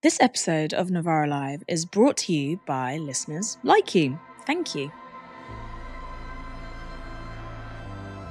[0.00, 4.16] This episode of Novara Live is brought to you by listeners like you.
[4.46, 4.92] Thank you.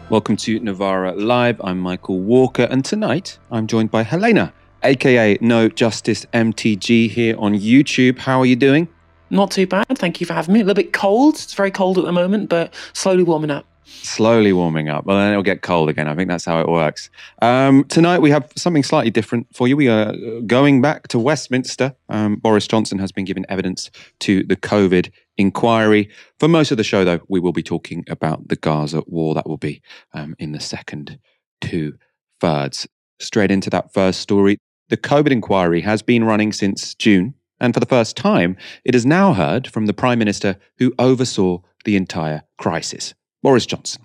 [0.09, 1.59] Welcome to Novara Live.
[1.61, 7.53] I'm Michael Walker, and tonight I'm joined by Helena, aka No Justice MTG, here on
[7.53, 8.19] YouTube.
[8.19, 8.87] How are you doing?
[9.29, 9.87] Not too bad.
[9.89, 10.61] Thank you for having me.
[10.61, 11.33] A little bit cold.
[11.33, 13.65] It's very cold at the moment, but slowly warming up.
[13.89, 15.05] Slowly warming up.
[15.05, 16.09] Well, then it'll get cold again.
[16.09, 17.09] I think that's how it works.
[17.41, 19.77] Um, tonight we have something slightly different for you.
[19.77, 21.95] We are going back to Westminster.
[22.09, 23.89] Um, Boris Johnson has been given evidence
[24.19, 26.09] to the COVID inquiry.
[26.37, 29.33] For most of the show, though, we will be talking about the Gaza war.
[29.33, 29.81] That will be
[30.13, 31.17] um, in the second
[31.61, 31.97] two
[32.41, 32.87] thirds.
[33.19, 34.57] Straight into that first story.
[34.89, 37.35] The COVID inquiry has been running since June.
[37.59, 41.59] And for the first time, it has now heard from the Prime Minister who oversaw
[41.85, 44.01] the entire crisis, Boris Johnson.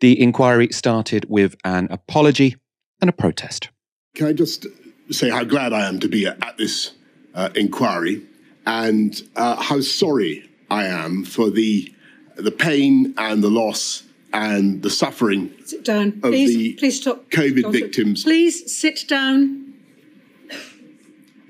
[0.00, 2.56] The inquiry started with an apology
[3.00, 3.70] and a protest.
[4.14, 4.66] Can I just
[5.10, 6.92] say how glad I am to be at this
[7.34, 8.22] uh, inquiry
[8.66, 11.92] and uh, how sorry I am for the
[12.36, 16.08] the pain and the loss and the suffering Sit down.
[16.22, 17.28] of Please, the please stop.
[17.30, 18.22] COVID Don't sit- victims.
[18.22, 19.74] Please sit down.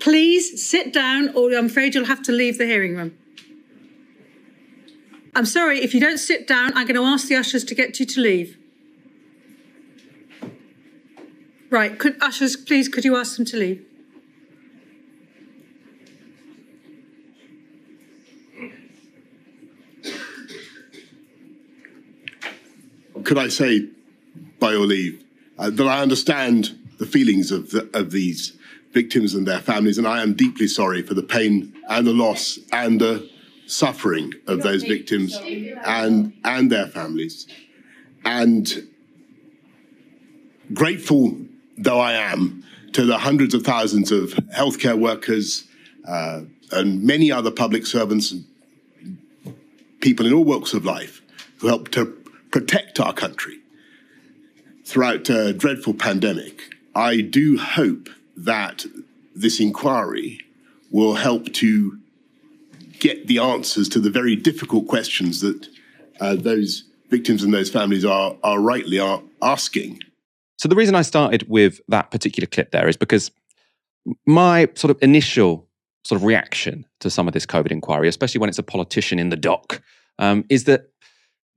[0.01, 3.19] Please sit down, or I'm afraid you'll have to leave the hearing room.
[5.35, 8.01] I'm sorry, if you don't sit down, I'm going to ask the ushers to get
[8.01, 8.57] you to leave.
[11.71, 13.85] Right, could ushers, please, could you ask them to leave?
[23.25, 23.89] Could I say,
[24.59, 25.23] by your leave,
[25.59, 28.57] uh, that I understand the feelings of the, of these
[28.93, 32.59] victims and their families, and I am deeply sorry for the pain and the loss
[32.73, 33.29] and the
[33.69, 35.39] suffering of those victims
[35.85, 37.47] and and their families,
[38.25, 38.89] and
[40.73, 41.37] grateful
[41.77, 45.69] though I am to the hundreds of thousands of healthcare workers
[46.07, 48.45] uh, and many other public servants and
[50.01, 51.23] people in all walks of life
[51.59, 52.07] who helped to
[52.51, 53.59] protect our country
[54.85, 56.75] throughout a dreadful pandemic.
[56.95, 58.87] I do hope that
[59.35, 60.41] this inquiry
[60.91, 61.99] will help to
[63.01, 65.69] get the answers to the very difficult questions that
[66.21, 70.01] uh, those victims and those families are, are rightly are asking.
[70.59, 73.31] So the reason I started with that particular clip there is because
[74.27, 75.67] my sort of initial
[76.05, 79.29] sort of reaction to some of this COVID inquiry, especially when it's a politician in
[79.29, 79.83] the dock,
[80.19, 80.91] um, is that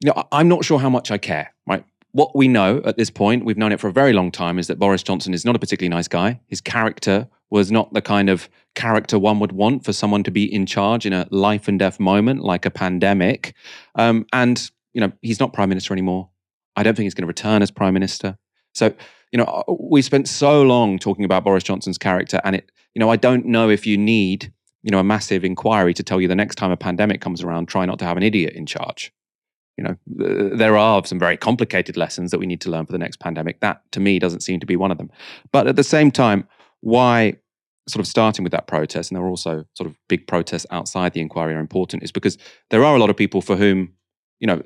[0.02, 1.54] you know I'm not sure how much I care.
[1.66, 4.60] Right, what we know at this point, we've known it for a very long time,
[4.60, 6.40] is that Boris Johnson is not a particularly nice guy.
[6.48, 10.52] His character was not the kind of character one would want for someone to be
[10.52, 13.54] in charge in a life and death moment like a pandemic.
[13.96, 16.30] Um, and you know he's not prime minister anymore.
[16.76, 18.38] I don't think he's going to return as prime minister.
[18.74, 18.94] So,
[19.32, 23.00] you know, uh, we spent so long talking about Boris Johnson's character, and it, you
[23.00, 24.54] know, I don't know if you need,
[24.84, 27.68] you know, a massive inquiry to tell you the next time a pandemic comes around,
[27.68, 29.12] try not to have an idiot in charge.
[29.78, 29.98] You know,
[30.56, 33.62] there are some very complicated lessons that we need to learn for the next pandemic.
[33.62, 35.10] That, to me, doesn't seem to be one of them.
[35.52, 36.48] But at the same time,
[36.82, 37.38] why
[37.88, 41.14] sort of starting with that protest, and there were also sort of big protests outside
[41.14, 42.38] the inquiry are important, is because
[42.70, 43.94] there are a lot of people for whom
[44.42, 44.62] you know,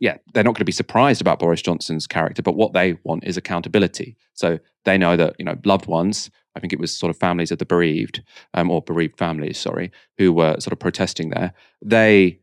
[0.00, 3.24] yeah, they're not going to be surprised about Boris Johnson's character, but what they want
[3.24, 4.16] is accountability.
[4.34, 7.52] So they know that, you know, loved ones, I think it was sort of families
[7.52, 8.22] of the bereaved,
[8.54, 12.40] um, or bereaved families, sorry, who were sort of protesting there, they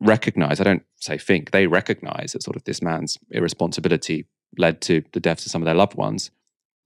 [0.00, 4.26] recognize, I don't say think, they recognize that sort of this man's irresponsibility
[4.58, 6.32] led to the deaths of some of their loved ones.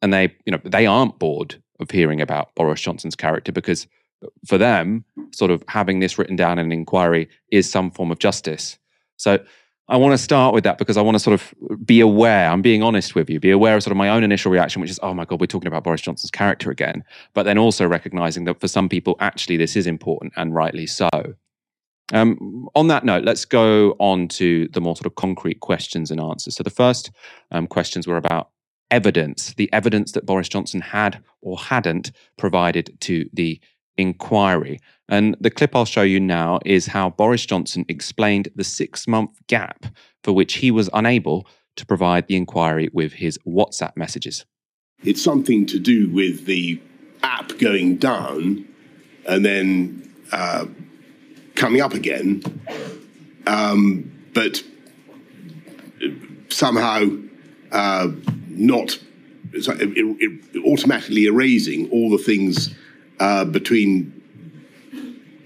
[0.02, 3.86] And they, you know, they aren't bored of hearing about Boris Johnson's character because
[4.46, 8.18] for them, sort of having this written down in an inquiry is some form of
[8.18, 8.78] justice.
[9.16, 9.38] So
[9.88, 12.48] I want to start with that because I want to sort of be aware.
[12.48, 14.90] I'm being honest with you, be aware of sort of my own initial reaction, which
[14.90, 17.04] is, oh my God, we're talking about Boris Johnson's character again.
[17.34, 21.10] But then also recognizing that for some people, actually, this is important and rightly so.
[22.12, 26.20] Um, on that note, let's go on to the more sort of concrete questions and
[26.20, 26.56] answers.
[26.56, 27.10] So the first
[27.50, 28.50] um, questions were about
[28.90, 33.60] evidence, the evidence that Boris Johnson had or hadn't provided to the
[33.96, 34.78] inquiry.
[35.08, 39.30] And the clip I'll show you now is how Boris Johnson explained the six month
[39.46, 39.86] gap
[40.22, 44.44] for which he was unable to provide the inquiry with his WhatsApp messages.
[45.02, 46.80] It's something to do with the
[47.22, 48.66] app going down
[49.26, 50.66] and then uh,
[51.54, 52.42] coming up again,
[53.46, 54.62] um, but
[56.48, 57.06] somehow
[57.72, 58.08] uh,
[58.56, 58.98] not
[59.52, 62.74] it, it, automatically erasing all the things
[63.20, 64.20] uh, between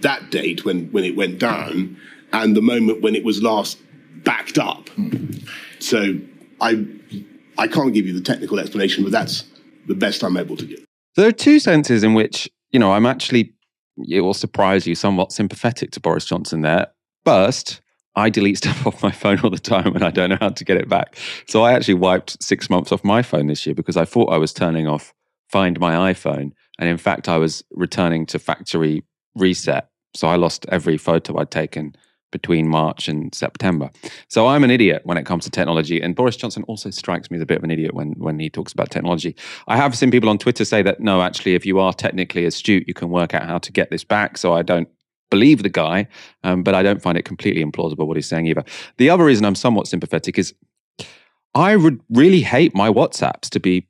[0.01, 1.97] that date when, when it went down
[2.33, 3.79] and the moment when it was last
[4.25, 4.89] backed up.
[5.81, 6.19] So
[6.61, 6.87] I
[7.57, 9.45] I can't give you the technical explanation, but that's
[9.87, 10.85] the best I'm able to give.
[11.17, 13.55] There are two senses in which you know, I'm actually,
[14.09, 16.89] it will surprise you, somewhat sympathetic to Boris Johnson there.
[17.25, 17.81] First,
[18.19, 20.65] I delete stuff off my phone all the time and I don't know how to
[20.65, 21.17] get it back.
[21.47, 24.39] So I actually wiped six months off my phone this year because I thought I
[24.39, 25.15] was turning off
[25.49, 26.51] Find My iPhone.
[26.79, 29.05] And in fact, I was returning to factory
[29.35, 29.89] reset.
[30.15, 31.95] So I lost every photo I'd taken
[32.31, 33.91] between March and September.
[34.29, 36.01] So I'm an idiot when it comes to technology.
[36.01, 38.51] And Boris Johnson also strikes me as a bit of an idiot when, when he
[38.51, 39.35] talks about technology.
[39.67, 42.87] I have seen people on Twitter say that no, actually, if you are technically astute,
[42.87, 44.37] you can work out how to get this back.
[44.37, 44.89] So I don't
[45.31, 46.09] believe the guy,
[46.45, 48.65] um, but I don't find it completely implausible what he's saying either.
[48.97, 50.55] The other reason I'm somewhat sympathetic is
[51.55, 53.87] I would really hate my WhatsApps to be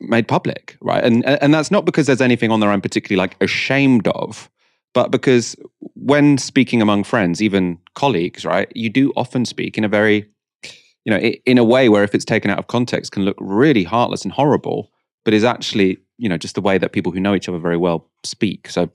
[0.00, 1.02] made public, right?
[1.02, 4.50] And and that's not because there's anything on there I'm particularly like ashamed of
[4.96, 5.54] but because
[5.92, 10.26] when speaking among friends, even colleagues, right, you do often speak in a very,
[11.04, 13.84] you know, in a way where if it's taken out of context can look really
[13.84, 14.90] heartless and horrible,
[15.22, 17.76] but is actually, you know, just the way that people who know each other very
[17.76, 18.70] well speak.
[18.70, 18.90] So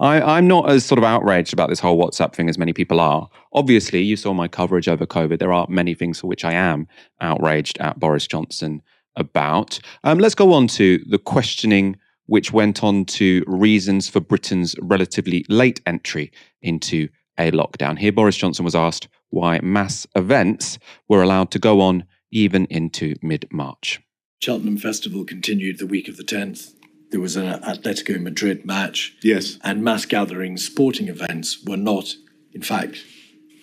[0.00, 3.00] I, I'm not as sort of outraged about this whole WhatsApp thing as many people
[3.00, 3.28] are.
[3.52, 5.38] Obviously, you saw my coverage over COVID.
[5.38, 6.88] There are many things for which I am
[7.20, 8.82] outraged at Boris Johnson
[9.16, 9.78] about.
[10.02, 11.96] Um, let's go on to the questioning
[12.26, 16.32] which went on to reasons for Britain's relatively late entry
[16.62, 17.08] into
[17.38, 17.98] a lockdown.
[17.98, 23.14] Here, Boris Johnson was asked why mass events were allowed to go on even into
[23.22, 24.00] mid March.
[24.40, 26.72] Cheltenham Festival continued the week of the 10th.
[27.14, 29.16] There was an Atletico Madrid match.
[29.22, 29.60] Yes.
[29.62, 32.16] And mass gatherings, sporting events were not,
[32.52, 33.04] in fact,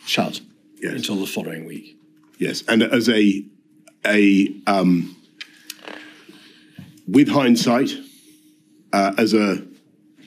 [0.06, 0.40] shut
[0.82, 0.94] yes.
[0.94, 1.98] until the following week.
[2.38, 2.64] Yes.
[2.70, 3.44] And as a,
[4.06, 5.18] a um,
[7.06, 7.92] with hindsight,
[8.94, 9.62] uh, as a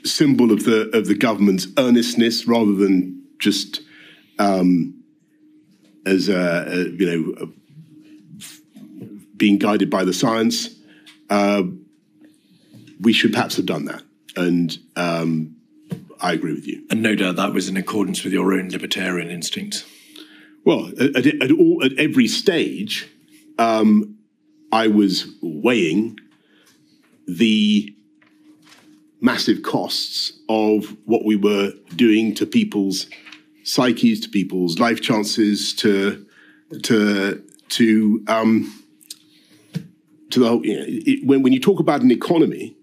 [0.04, 3.80] symbol of the of the government's earnestness rather than just
[4.38, 5.02] um,
[6.04, 8.44] as a, a, you know a,
[9.38, 10.68] being guided by the science.
[11.30, 11.62] Uh,
[13.04, 14.02] we should perhaps have done that,
[14.36, 15.56] and um,
[16.20, 16.84] I agree with you.
[16.90, 19.84] And no doubt that was in accordance with your own libertarian instincts.
[20.64, 23.06] Well, at, at, all, at every stage,
[23.58, 24.16] um,
[24.72, 26.18] I was weighing
[27.28, 27.94] the
[29.20, 33.06] massive costs of what we were doing to people's
[33.62, 36.26] psyches, to people's life chances, to
[36.82, 38.84] to to um,
[40.30, 40.64] to the whole.
[40.64, 42.76] You know, it, when when you talk about an economy,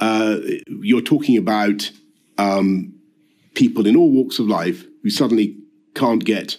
[0.00, 1.90] uh, you're talking about
[2.36, 2.94] um,
[3.54, 5.56] people in all walks of life who suddenly
[5.94, 6.56] can't get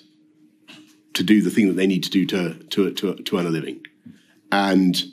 [1.13, 3.49] to do the thing that they need to do to to to, to earn a
[3.49, 3.85] living,
[4.51, 5.03] and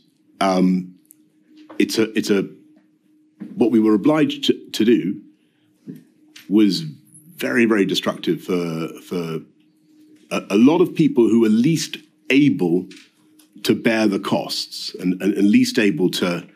[0.40, 0.94] um,
[1.78, 2.48] it's a it's a
[3.54, 5.20] what we were obliged to, to do
[6.48, 6.80] was
[7.36, 9.40] very, very destructive for, for
[10.30, 11.98] a, a, lot of people who are least
[12.30, 12.86] able
[13.62, 16.46] to bear the costs and, and, and least able to,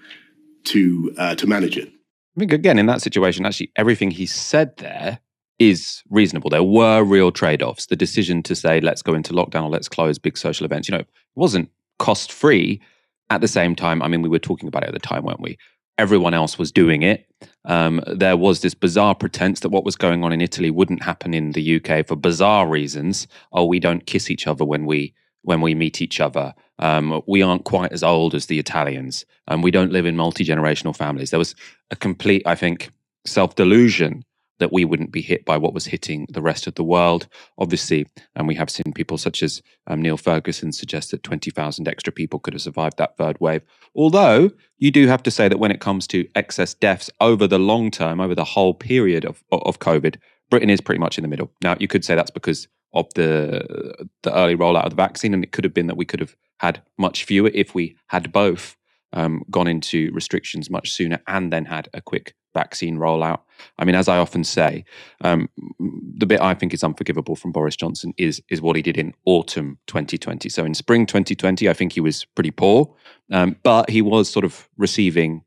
[0.65, 1.89] to, uh, to manage it.
[1.89, 5.19] I think, again, in that situation, actually, everything he said there
[5.59, 6.49] is reasonable.
[6.49, 7.87] There were real trade offs.
[7.87, 10.97] The decision to say, let's go into lockdown or let's close big social events, you
[10.97, 11.05] know,
[11.35, 12.81] wasn't cost free.
[13.29, 15.41] At the same time, I mean, we were talking about it at the time, weren't
[15.41, 15.57] we?
[16.01, 17.27] everyone else was doing it.
[17.67, 21.35] Um, there was this bizarre pretense that what was going on in Italy wouldn't happen
[21.35, 23.29] in the UK for bizarre reasons.
[23.53, 26.55] Oh, we don't kiss each other when we when we meet each other.
[26.81, 30.44] Um, we aren't quite as old as the Italians, and we don't live in multi
[30.44, 31.31] generational families.
[31.31, 31.55] There was
[31.91, 32.91] a complete, I think,
[33.25, 34.25] self delusion
[34.61, 37.26] that we wouldn't be hit by what was hitting the rest of the world.
[37.59, 42.12] Obviously, and we have seen people such as um, Neil Ferguson suggest that 20,000 extra
[42.12, 43.62] people could have survived that third wave.
[43.95, 47.59] Although you do have to say that when it comes to excess deaths over the
[47.59, 50.16] long term, over the whole period of, of COVID,
[50.50, 51.50] Britain is pretty much in the middle.
[51.62, 55.44] Now, you could say that's because of the the early rollout of the vaccine, and
[55.44, 58.76] it could have been that we could have had much fewer if we had both
[59.12, 63.40] um, gone into restrictions much sooner and then had a quick vaccine rollout.
[63.78, 64.85] I mean, as I often say,
[65.23, 68.97] um, the bit I think is unforgivable from Boris Johnson is is what he did
[68.97, 70.49] in autumn 2020.
[70.49, 72.94] So in spring 2020, I think he was pretty poor,
[73.30, 75.44] um, but he was sort of receiving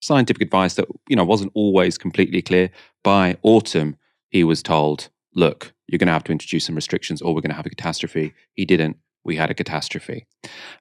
[0.00, 2.70] scientific advice that you know wasn't always completely clear.
[3.02, 3.96] By autumn,
[4.30, 7.50] he was told, "Look, you're going to have to introduce some restrictions, or we're going
[7.50, 8.96] to have a catastrophe." He didn't.
[9.24, 10.26] We had a catastrophe.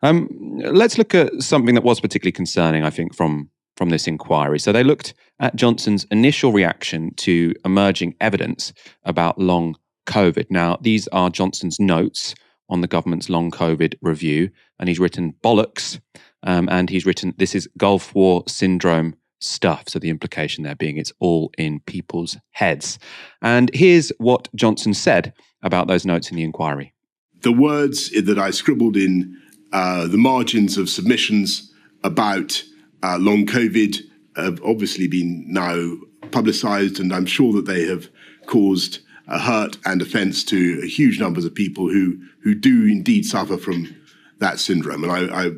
[0.02, 4.60] Um, let's look at something that was particularly concerning, I think, from from this inquiry.
[4.60, 10.46] So they looked at Johnson's initial reaction to emerging evidence about long COVID.
[10.50, 12.36] Now, these are Johnson's notes
[12.70, 16.00] on the government's long COVID review, and he's written bollocks,
[16.44, 19.86] um, and he's written this is Gulf War syndrome stuff.
[19.88, 23.00] So the implication there being it's all in people's heads.
[23.42, 26.94] And here's what Johnson said about those notes in the inquiry.
[27.42, 29.40] The words that I scribbled in
[29.72, 31.72] uh, the margins of submissions
[32.04, 32.64] about
[33.04, 33.98] uh, long COVID
[34.36, 35.96] have obviously been now
[36.32, 38.10] publicised, and I'm sure that they have
[38.46, 43.58] caused a hurt and offence to huge numbers of people who who do indeed suffer
[43.58, 43.96] from
[44.40, 45.04] that syndrome.
[45.04, 45.52] And I, I,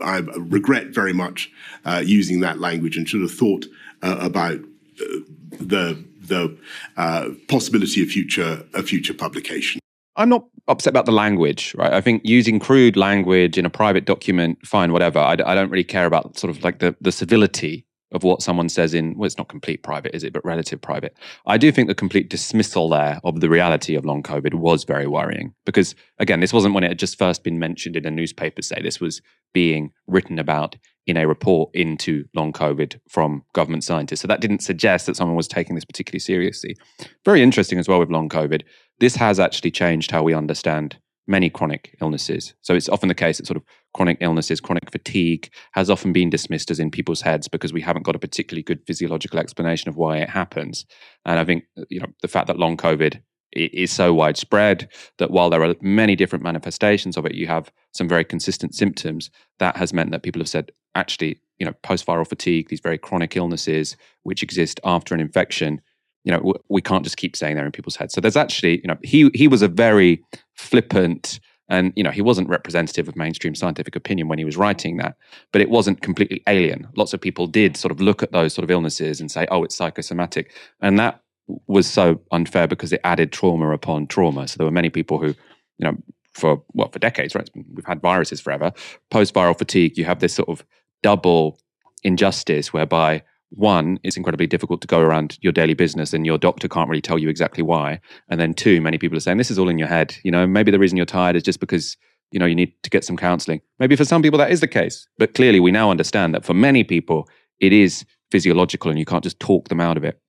[0.00, 1.50] I regret very much
[1.84, 3.66] uh, using that language and should have thought
[4.02, 4.58] uh, about
[5.00, 5.18] uh,
[5.60, 6.56] the the
[6.96, 9.80] uh, possibility of future a future publication.
[10.16, 11.92] I'm not upset about the language, right?
[11.92, 15.18] I think using crude language in a private document, fine, whatever.
[15.18, 18.68] I, I don't really care about sort of like the the civility of what someone
[18.68, 21.16] says in well it's not complete private is it but relative private.
[21.46, 25.06] I do think the complete dismissal there of the reality of long covid was very
[25.06, 28.62] worrying because again this wasn't when it had just first been mentioned in a newspaper
[28.62, 29.20] say this was
[29.52, 34.20] being written about in a report into long covid from government scientists.
[34.20, 36.76] So that didn't suggest that someone was taking this particularly seriously.
[37.24, 38.62] Very interesting as well with long covid.
[38.98, 42.54] This has actually changed how we understand many chronic illnesses.
[42.62, 43.64] So it's often the case that sort of
[43.94, 48.04] chronic illnesses, chronic fatigue has often been dismissed as in people's heads because we haven't
[48.04, 50.86] got a particularly good physiological explanation of why it happens.
[51.24, 53.20] And I think you know the fact that long COVID
[53.52, 58.08] is so widespread that while there are many different manifestations of it, you have some
[58.08, 59.30] very consistent symptoms.
[59.58, 63.36] That has meant that people have said, actually, you know, post-viral fatigue, these very chronic
[63.36, 65.80] illnesses which exist after an infection,
[66.26, 68.12] you know, we can't just keep saying they're in people's heads.
[68.12, 70.22] So there's actually, you know, he he was a very
[70.54, 74.96] flippant and you know he wasn't representative of mainstream scientific opinion when he was writing
[74.98, 75.16] that
[75.52, 76.88] but it wasn't completely alien.
[76.96, 79.62] Lots of people did sort of look at those sort of illnesses and say oh
[79.62, 80.52] it's psychosomatic.
[80.80, 81.22] And that
[81.68, 84.48] was so unfair because it added trauma upon trauma.
[84.48, 85.96] So there were many people who you know
[86.32, 87.48] for what for decades right?
[87.72, 88.72] We've had viruses forever.
[89.10, 90.64] Post viral fatigue you have this sort of
[91.02, 91.60] double
[92.02, 93.22] injustice whereby
[93.56, 97.02] one, it's incredibly difficult to go around your daily business and your doctor can't really
[97.02, 98.00] tell you exactly why.
[98.28, 100.16] And then two, many people are saying this is all in your head.
[100.22, 101.96] You know, maybe the reason you're tired is just because,
[102.30, 103.60] you know, you need to get some counseling.
[103.78, 105.08] Maybe for some people that is the case.
[105.18, 109.24] But clearly we now understand that for many people it is physiological and you can't
[109.24, 110.20] just talk them out of it.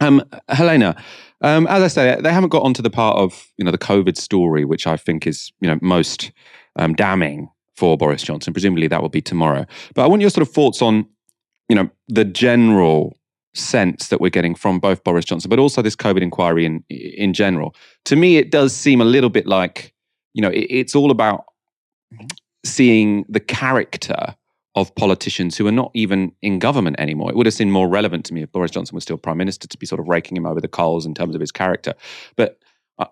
[0.00, 0.96] Um, Helena,
[1.42, 4.16] um, as I say, they haven't got onto the part of you know the COVID
[4.16, 6.32] story, which I think is you know most
[6.76, 8.52] um, damning for Boris Johnson.
[8.52, 9.64] Presumably that will be tomorrow.
[9.94, 11.06] But I want your sort of thoughts on
[11.68, 13.16] you know, the general
[13.54, 17.32] sense that we're getting from both Boris Johnson, but also this COVID inquiry in in
[17.32, 17.74] general.
[18.04, 19.94] To me, it does seem a little bit like,
[20.34, 21.44] you know, it, it's all about
[22.64, 24.36] seeing the character
[24.74, 27.30] of politicians who are not even in government anymore.
[27.30, 29.66] It would have seemed more relevant to me if Boris Johnson was still prime minister
[29.66, 31.94] to be sort of raking him over the coals in terms of his character.
[32.36, 32.58] But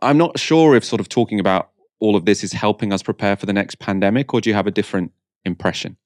[0.03, 1.71] I'm not sure if sort of talking about
[2.01, 4.67] all of this is helping us prepare for the next pandemic, or do you have
[4.67, 5.13] a different
[5.47, 5.97] impression?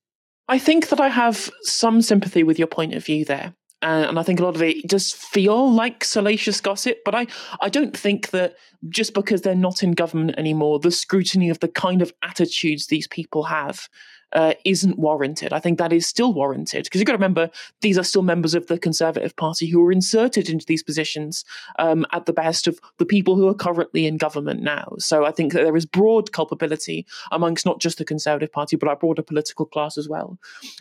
[0.49, 3.55] I think that I have some sympathy with your point of view there.
[3.81, 7.28] Uh, and I think a lot of it does feel like salacious gossip, but I,
[7.61, 8.57] I don't think that
[8.88, 13.07] just because they're not in government anymore, the scrutiny of the kind of attitudes these
[13.07, 13.88] people have
[14.32, 15.52] uh, isn't warranted.
[15.52, 18.54] I think that is still warranted because you've got to remember these are still members
[18.54, 21.44] of the Conservative Party who were inserted into these positions
[21.78, 24.94] um, at the best of the people who are currently in government now.
[24.99, 28.88] So I think that there is broad culpability amongst not just the Conservative Party but
[28.88, 30.38] our broader political class as well.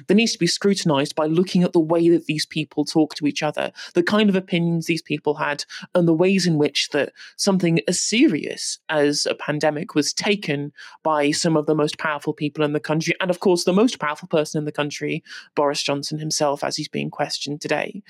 [0.08, 3.27] There needs to be scrutinised by looking at the way that these people talk to
[3.27, 5.63] each other, the kind of opinions these people had,
[5.96, 10.72] and the ways in which that something as serious as a pandemic was taken
[11.04, 14.00] by some of the most powerful people in the country and of course, the most
[14.00, 18.01] powerful person in the country, Boris Johnson himself, as he's being questioned today.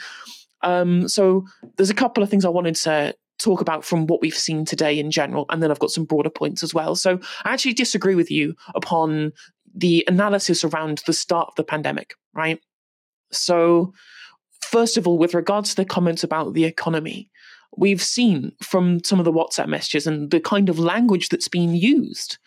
[0.62, 4.34] Um, so there's a couple of things I wanted to talk about from what we've
[4.34, 6.96] seen today in general, and then I've got some broader points as well.
[6.96, 9.34] So I actually disagree with you upon
[9.75, 12.62] the analysis around the start of the pandemic, right?
[13.34, 13.93] So,
[14.62, 17.29] first of all, with regards to the comments about the economy,
[17.75, 21.75] we've seen from some of the WhatsApp messages and the kind of language that's been
[21.75, 22.38] used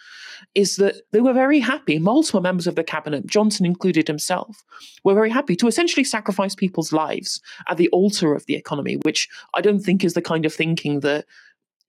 [0.55, 4.65] is that they were very happy, multiple members of the cabinet, Johnson included himself,
[5.05, 9.29] were very happy to essentially sacrifice people's lives at the altar of the economy, which
[9.55, 11.27] I don't think is the kind of thinking that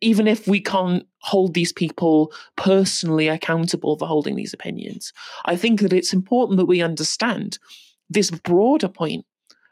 [0.01, 5.13] even if we can't hold these people personally accountable for holding these opinions,
[5.46, 7.60] I think that it's important that we understand
[8.10, 9.25] this broader point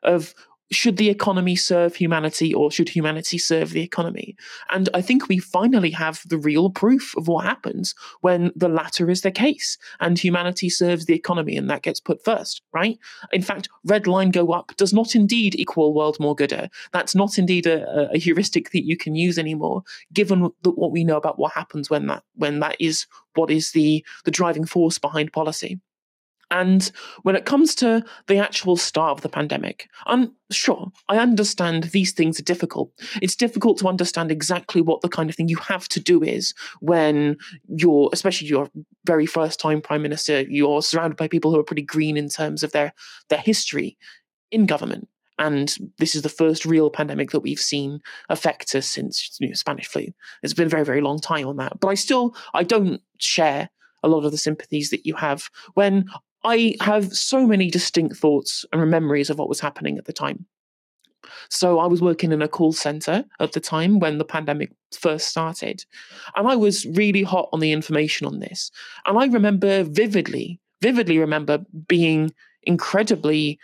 [0.04, 0.34] of
[0.72, 4.36] should the economy serve humanity or should humanity serve the economy?
[4.70, 9.10] And I think we finally have the real proof of what happens when the latter
[9.10, 13.00] is the case and humanity serves the economy and that gets put first, right?
[13.32, 16.60] In fact, red line go up does not indeed equal world more gooder.
[16.60, 19.84] Uh, that's not indeed a, a heuristic that you can use anymore,
[20.14, 23.72] given the, what we know about what happens when that when that is what is
[23.72, 25.80] the the driving force behind policy.
[26.52, 26.92] And
[27.22, 32.12] when it comes to the actual start of the pandemic, I'm sure I understand these
[32.12, 32.92] things are difficult.
[33.22, 36.54] It's difficult to understand exactly what the kind of thing you have to do is
[36.80, 37.38] when
[37.68, 38.70] you're, especially your
[39.06, 42.64] very first time prime minister, you're surrounded by people who are pretty green in terms
[42.64, 42.94] of their
[43.30, 43.98] their history
[44.52, 45.08] in government.
[45.38, 49.54] And this is the first real pandemic that we've seen affect us since you know,
[49.54, 50.08] Spanish flu.
[50.44, 51.80] It's been a very, very long time on that.
[51.80, 53.70] But I still, I don't share
[54.04, 56.10] a lot of the sympathies that you have when
[56.44, 60.46] I have so many distinct thoughts and memories of what was happening at the time.
[61.50, 65.28] So I was working in a call center at the time when the pandemic first
[65.28, 65.84] started.
[66.36, 68.72] And I was really hot on the information on this.
[69.06, 73.60] And I remember vividly, vividly remember being incredibly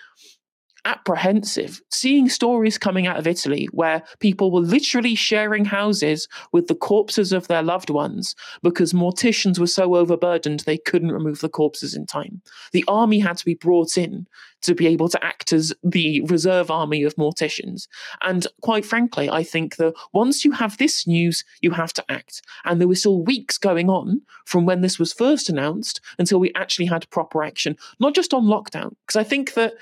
[0.86, 6.76] apprehensive seeing stories coming out of Italy where people were literally sharing houses with the
[6.76, 11.96] corpses of their loved ones because morticians were so overburdened they couldn't remove the corpses
[11.96, 12.42] in time.
[12.72, 14.28] The army had to be brought in
[14.62, 17.88] to be able to act as the reserve army of morticians.
[18.22, 22.42] And quite frankly, I think that once you have this news, you have to act.
[22.64, 26.52] And there were still weeks going on from when this was first announced until we
[26.56, 28.96] actually had proper action, not just on lockdown.
[29.06, 29.74] Because I think that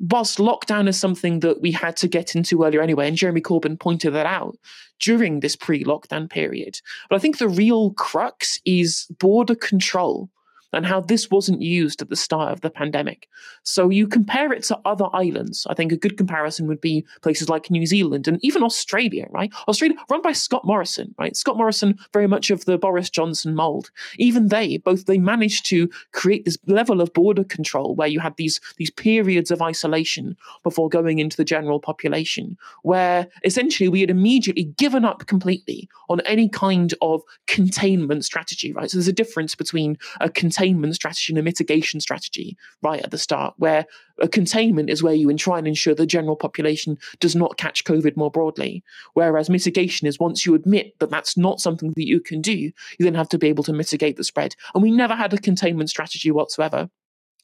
[0.00, 3.78] whilst lockdown is something that we had to get into earlier anyway, and Jeremy Corbyn
[3.78, 4.56] pointed that out
[5.00, 6.80] during this pre lockdown period.
[7.08, 10.28] But I think the real crux is border control
[10.72, 13.28] and how this wasn't used at the start of the pandemic.
[13.62, 15.66] So you compare it to other islands.
[15.68, 19.52] I think a good comparison would be places like New Zealand and even Australia, right?
[19.66, 21.36] Australia run by Scott Morrison, right?
[21.36, 23.90] Scott Morrison, very much of the Boris Johnson mold.
[24.18, 28.36] Even they, both they managed to create this level of border control where you had
[28.36, 34.10] these these periods of isolation before going into the general population, where essentially we had
[34.10, 38.90] immediately given up completely on any kind of containment strategy, right?
[38.90, 43.10] So there's a difference between a containment containment strategy and a mitigation strategy right at
[43.10, 43.86] the start, where
[44.20, 48.16] a containment is where you try and ensure the general population does not catch COVID
[48.16, 48.82] more broadly.
[49.14, 52.72] Whereas mitigation is once you admit that that's not something that you can do, you
[52.98, 54.56] then have to be able to mitigate the spread.
[54.74, 56.90] And we never had a containment strategy whatsoever.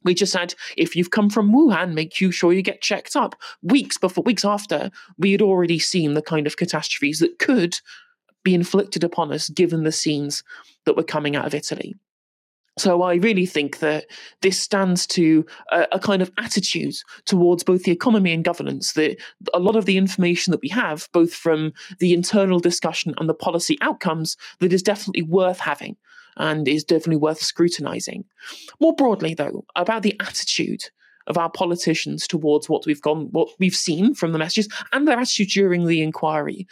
[0.03, 3.37] We just said, if you've come from Wuhan, make you sure you get checked up.
[3.63, 7.79] Weeks before, weeks after, we had already seen the kind of catastrophes that could
[8.43, 10.43] be inflicted upon us given the scenes
[10.85, 11.95] that were coming out of Italy.
[12.77, 14.07] So I really think that
[14.43, 19.17] this stands to a, a, kind of attitude towards both the economy and governance that
[19.53, 23.35] a lot of the information that we have, both from the internal discussion and the
[23.35, 25.97] policy outcomes, that is definitely worth having
[26.37, 28.25] and is definitely worth scrutinizing.
[28.81, 30.83] More broadly, though, about the attitude
[31.29, 35.19] of our politicians towards what we've gone, what we've seen from the messages, and their
[35.19, 36.67] attitude during the inquiry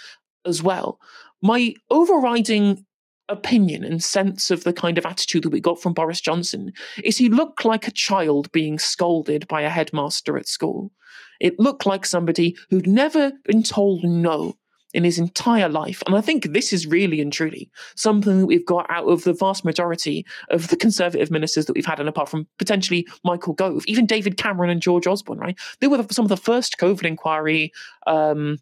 [0.44, 0.98] as well.
[1.40, 2.84] My overriding
[3.32, 7.18] opinion and sense of the kind of attitude that we got from Boris Johnson is
[7.18, 10.92] he looked like a child being scolded by a headmaster at school.
[11.40, 14.56] It looked like somebody who'd never been told no
[14.94, 16.02] in his entire life.
[16.06, 19.32] And I think this is really and truly something that we've got out of the
[19.32, 23.84] vast majority of the Conservative ministers that we've had, and apart from potentially Michael Gove,
[23.86, 25.58] even David Cameron and George Osborne, right?
[25.80, 27.72] They were some of the first COVID inquiry
[28.06, 28.58] um,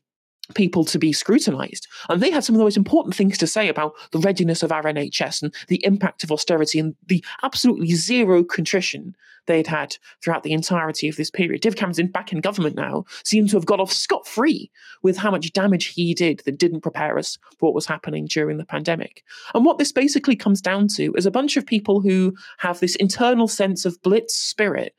[0.54, 1.86] people to be scrutinized.
[2.08, 4.72] And they had some of the most important things to say about the readiness of
[4.72, 9.14] our NHS and the impact of austerity and the absolutely zero contrition
[9.46, 11.60] they'd had throughout the entirety of this period.
[11.60, 14.70] David Cameron's in, back in government now, seems to have got off scot free
[15.02, 18.58] with how much damage he did that didn't prepare us for what was happening during
[18.58, 19.24] the pandemic.
[19.54, 22.96] And what this basically comes down to is a bunch of people who have this
[22.96, 24.94] internal sense of blitz spirit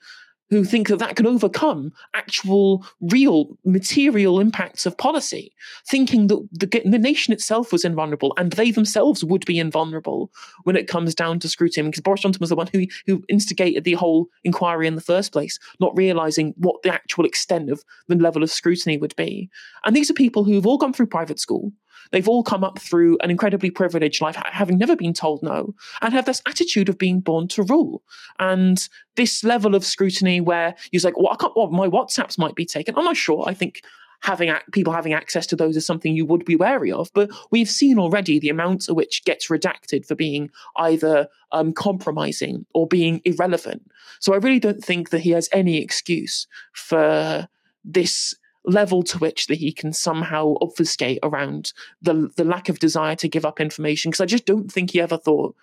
[0.52, 5.54] who think that that can overcome actual, real, material impacts of policy,
[5.90, 10.30] thinking that the, the, nation itself was invulnerable and they themselves would be invulnerable
[10.64, 11.90] when it comes down to scrutiny.
[11.90, 15.32] Because Boris Johnson was the one who, who instigated the whole inquiry in the first
[15.32, 19.50] place, not realizing what the actual extent of the level of scrutiny would be.
[19.86, 21.72] And these are people who've all gone through private school,
[22.12, 26.14] They've all come up through an incredibly privileged life, having never been told no, and
[26.14, 28.04] have this attitude of being born to rule.
[28.40, 32.56] And this level of scrutiny where you're like, well, I can't, well, my WhatsApps might
[32.56, 32.96] be taken.
[32.98, 33.44] I'm not sure.
[33.48, 33.82] I think
[34.22, 37.12] having people having access to those is something you would be wary of.
[37.14, 42.66] But we've seen already the amount at which gets redacted for being either um, compromising
[42.74, 43.90] or being irrelevant.
[44.20, 47.48] So I really don't think that he has any excuse for
[47.84, 53.16] this level to which that he can somehow obfuscate around the the lack of desire
[53.16, 55.56] to give up information because I just don't think he ever thought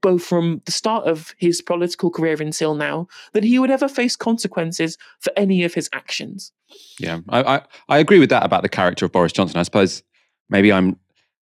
[0.00, 4.16] both from the start of his political career until now that he would ever face
[4.16, 6.52] consequences for any of his actions.
[6.98, 9.58] Yeah, I, I, I agree with that about the character of Boris Johnson.
[9.58, 10.02] I suppose
[10.50, 10.98] maybe I'm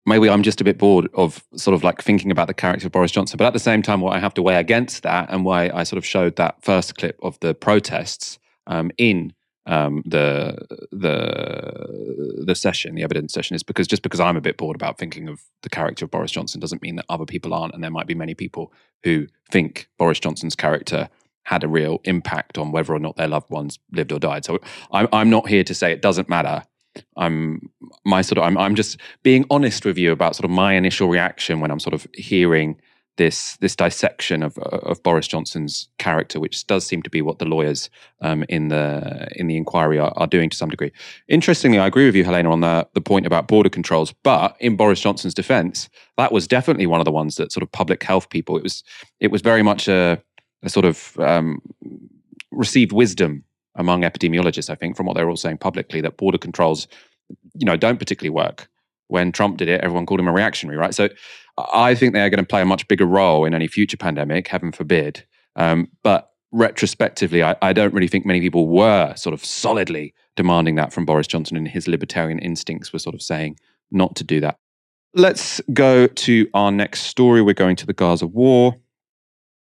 [0.06, 2.92] maybe I'm just a bit bored of sort of like thinking about the character of
[2.92, 3.36] Boris Johnson.
[3.36, 5.82] But at the same time, what I have to weigh against that and why I
[5.82, 9.34] sort of showed that first clip of the protests um, in
[9.68, 10.56] um, the
[10.90, 14.98] the the session, the evidence session, is because just because I'm a bit bored about
[14.98, 17.90] thinking of the character of Boris Johnson doesn't mean that other people aren't, and there
[17.90, 18.72] might be many people
[19.04, 21.10] who think Boris Johnson's character
[21.44, 24.44] had a real impact on whether or not their loved ones lived or died.
[24.44, 24.58] So
[24.92, 26.64] I'm, I'm not here to say it doesn't matter.
[27.16, 27.70] I'm
[28.04, 31.08] my sort of I'm, I'm just being honest with you about sort of my initial
[31.08, 32.80] reaction when I'm sort of hearing
[33.18, 37.44] this this dissection of of Boris Johnson's character, which does seem to be what the
[37.44, 37.90] lawyers
[38.22, 40.90] um, in the in the inquiry are, are, doing to some degree.
[41.28, 44.14] Interestingly, I agree with you, Helena, on the the point about border controls.
[44.22, 47.70] But in Boris Johnson's defence, that was definitely one of the ones that sort of
[47.70, 48.56] public health people.
[48.56, 48.82] It was
[49.20, 50.22] it was very much a,
[50.62, 51.60] a sort of um,
[52.50, 54.70] received wisdom among epidemiologists.
[54.70, 56.88] I think from what they're all saying publicly that border controls,
[57.54, 58.68] you know, don't particularly work.
[59.08, 60.94] When Trump did it, everyone called him a reactionary, right?
[60.94, 61.08] So
[61.72, 64.48] I think they are going to play a much bigger role in any future pandemic,
[64.48, 65.24] heaven forbid.
[65.56, 70.76] Um, but retrospectively, I, I, don't really think many people were sort of solidly demanding
[70.76, 73.58] that from Boris Johnson, and his libertarian instincts were sort of saying
[73.90, 74.56] not to do that.
[75.14, 77.42] Let's go to our next story.
[77.42, 78.76] We're going to the Gaza war.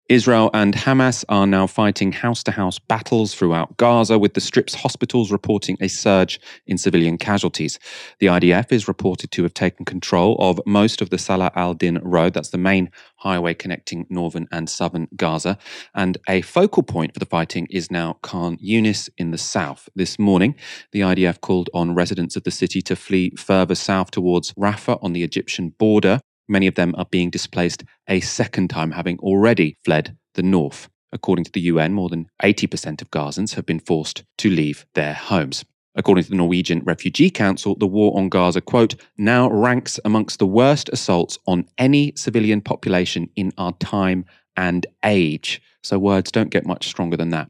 [0.09, 4.73] Israel and Hamas are now fighting house to house battles throughout Gaza, with the Strip's
[4.73, 7.77] hospitals reporting a surge in civilian casualties.
[8.19, 11.99] The IDF is reported to have taken control of most of the Salah al Din
[12.01, 15.57] Road, that's the main highway connecting northern and southern Gaza.
[15.93, 19.89] And a focal point for the fighting is now Khan Yunis in the south.
[19.93, 20.55] This morning,
[20.93, 25.11] the IDF called on residents of the city to flee further south towards Rafah on
[25.11, 26.21] the Egyptian border.
[26.47, 30.89] Many of them are being displaced a second time, having already fled the north.
[31.11, 35.13] According to the UN, more than 80% of Gazans have been forced to leave their
[35.13, 35.65] homes.
[35.95, 40.45] According to the Norwegian Refugee Council, the war on Gaza, quote, now ranks amongst the
[40.45, 45.61] worst assaults on any civilian population in our time and age.
[45.81, 47.49] So words don't get much stronger than that.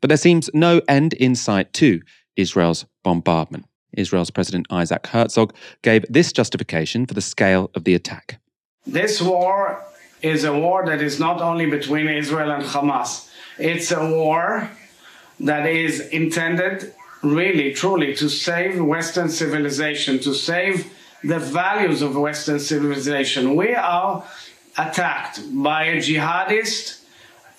[0.00, 2.02] But there seems no end in sight to
[2.36, 3.64] Israel's bombardment.
[3.92, 8.40] Israel's President Isaac Herzog gave this justification for the scale of the attack.
[8.86, 9.82] This war
[10.22, 13.28] is a war that is not only between Israel and Hamas,
[13.58, 14.70] it's a war
[15.40, 20.90] that is intended really, truly to save Western civilization, to save
[21.22, 23.54] the values of Western civilization.
[23.54, 24.24] We are
[24.76, 27.02] attacked by a jihadist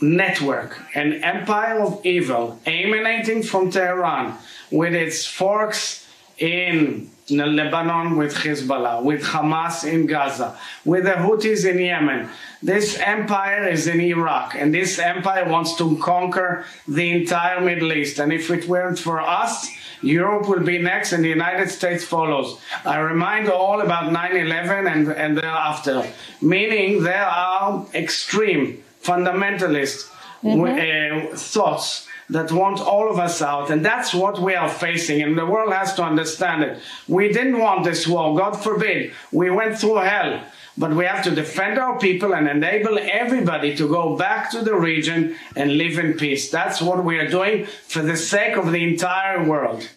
[0.02, 4.38] network, an empire of evil emanating from Tehran
[4.70, 6.03] with its forks
[6.38, 12.30] in Lebanon with Hezbollah, with Hamas in Gaza, with the Houthis in Yemen.
[12.62, 18.20] This empire is in Iraq, and this empire wants to conquer the entire Middle East.
[18.20, 19.70] And if it weren't for us,
[20.02, 22.60] Europe will be next and the United States follows.
[22.84, 26.06] I remind all about 9 11 and, and thereafter,
[26.42, 30.10] meaning there are extreme fundamentalist
[30.44, 31.34] mm-hmm.
[31.34, 33.70] uh, thoughts that want all of us out.
[33.70, 35.22] And that's what we are facing.
[35.22, 36.80] And the world has to understand it.
[37.08, 38.36] We didn't want this war.
[38.36, 39.14] God forbid.
[39.32, 40.44] We went through hell.
[40.76, 44.74] But we have to defend our people and enable everybody to go back to the
[44.74, 46.50] region and live in peace.
[46.50, 49.88] That's what we are doing for the sake of the entire world.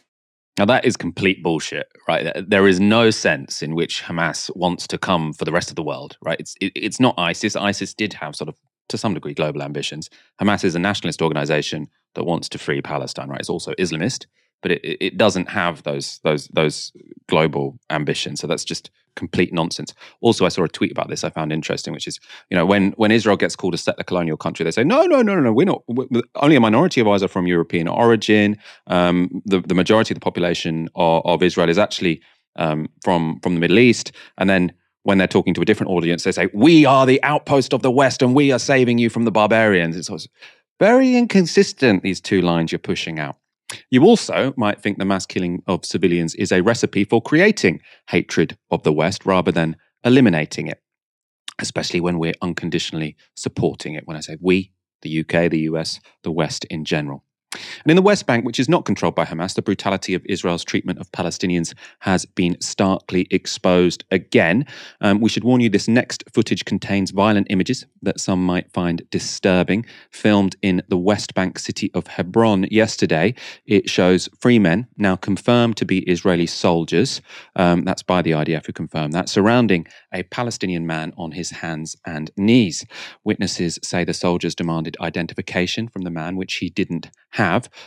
[0.58, 2.32] Now, that is complete bullshit, right?
[2.46, 5.82] There is no sense in which Hamas wants to come for the rest of the
[5.82, 6.38] world, right?
[6.38, 7.56] It's, it, it's not ISIS.
[7.56, 8.56] ISIS did have sort of
[8.88, 10.08] to some degree, global ambitions.
[10.40, 13.40] Hamas is a nationalist organization that wants to free Palestine, right?
[13.40, 14.26] It's also Islamist,
[14.62, 16.92] but it, it doesn't have those those those
[17.28, 18.40] global ambitions.
[18.40, 19.94] So that's just complete nonsense.
[20.20, 22.18] Also, I saw a tweet about this I found interesting, which is
[22.50, 25.22] you know when when Israel gets called a settler colonial country, they say no, no,
[25.22, 25.52] no, no, no.
[25.52, 25.82] We're not.
[25.86, 28.58] We're, only a minority of ours are from European origin.
[28.88, 32.20] Um, the the majority of the population of, of Israel is actually
[32.56, 34.72] um, from from the Middle East, and then
[35.06, 37.92] when they're talking to a different audience, they say, We are the outpost of the
[37.92, 39.96] West and we are saving you from the barbarians.
[39.96, 40.10] It's
[40.78, 43.36] very inconsistent, these two lines you're pushing out.
[43.90, 48.56] You also might think the mass killing of civilians is a recipe for creating hatred
[48.70, 50.82] of the West rather than eliminating it,
[51.58, 54.06] especially when we're unconditionally supporting it.
[54.06, 57.24] When I say we, the UK, the US, the West in general.
[57.84, 60.64] And in the West Bank, which is not controlled by Hamas, the brutality of Israel's
[60.64, 64.66] treatment of Palestinians has been starkly exposed again.
[65.00, 69.02] Um, we should warn you this next footage contains violent images that some might find
[69.10, 69.84] disturbing.
[70.10, 73.34] Filmed in the West Bank city of Hebron yesterday,
[73.66, 77.20] it shows three men, now confirmed to be Israeli soldiers,
[77.56, 81.96] um, that's by the IDF who confirmed that, surrounding a Palestinian man on his hands
[82.06, 82.84] and knees.
[83.24, 87.45] Witnesses say the soldiers demanded identification from the man, which he didn't have,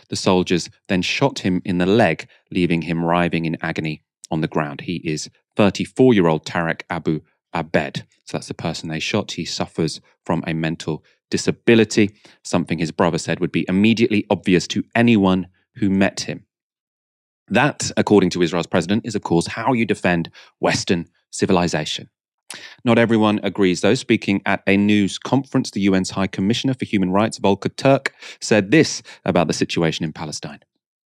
[0.10, 4.48] the soldiers then shot him in the leg, leaving him writhing in agony on the
[4.48, 4.82] ground.
[4.82, 7.22] He is 34 year old Tarek Abu
[7.54, 8.06] Abed.
[8.26, 9.34] So that's the person they shot.
[9.34, 12.12] He suffers from a mental disability,
[12.44, 16.46] something his brother said would be immediately obvious to anyone who met him.
[17.48, 22.10] That, according to Israel's president, is of course how you defend Western civilization.
[22.84, 23.94] Not everyone agrees, though.
[23.96, 28.72] Speaking at a news conference, the UN's High Commissioner for Human Rights, Volker Turk, said
[28.72, 30.60] this about the situation in Palestine.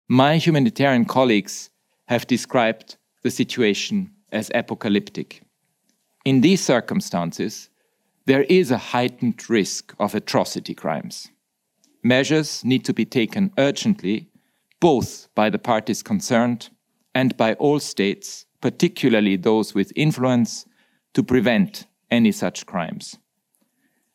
[0.07, 1.69] My humanitarian colleagues
[2.07, 5.43] have described the situation as apocalyptic.
[6.25, 7.69] In these circumstances,
[8.25, 11.29] there is a heightened risk of atrocity crimes.
[12.03, 14.29] Measures need to be taken urgently,
[14.79, 16.69] both by the parties concerned
[17.13, 20.65] and by all states, particularly those with influence,
[21.13, 23.17] to prevent any such crimes.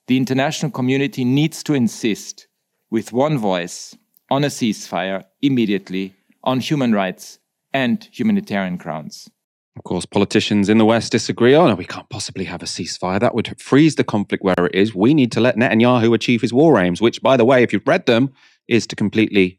[0.06, 2.46] The international community needs to insist
[2.90, 3.96] with one voice
[4.30, 7.38] on a ceasefire immediately on human rights
[7.72, 9.30] and humanitarian grounds.
[9.76, 11.56] Of course, politicians in the West disagree.
[11.56, 13.18] Oh, no, we can't possibly have a ceasefire.
[13.18, 14.94] That would freeze the conflict where it is.
[14.94, 17.86] We need to let Netanyahu achieve his war aims, which, by the way, if you've
[17.86, 18.32] read them,
[18.68, 19.58] is to completely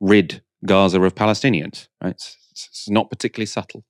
[0.00, 1.88] rid Gaza of Palestinians.
[2.02, 2.12] Right?
[2.12, 3.84] It's, it's not particularly subtle.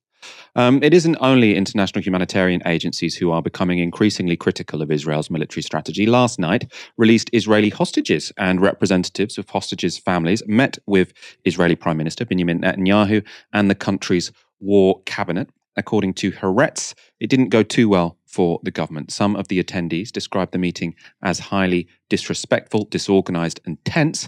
[0.55, 5.63] Um, it isn't only international humanitarian agencies who are becoming increasingly critical of Israel's military
[5.63, 6.05] strategy.
[6.05, 11.13] Last night, released Israeli hostages and representatives of hostages' families met with
[11.45, 15.49] Israeli Prime Minister Benjamin Netanyahu and the country's war cabinet.
[15.77, 19.11] According to Haaretz, it didn't go too well for the government.
[19.11, 24.27] Some of the attendees described the meeting as highly disrespectful, disorganized, and tense,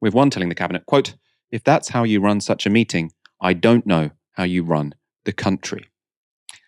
[0.00, 1.14] with one telling the cabinet, quote,
[1.50, 4.94] if that's how you run such a meeting, I don't know how you run
[5.28, 5.90] the country.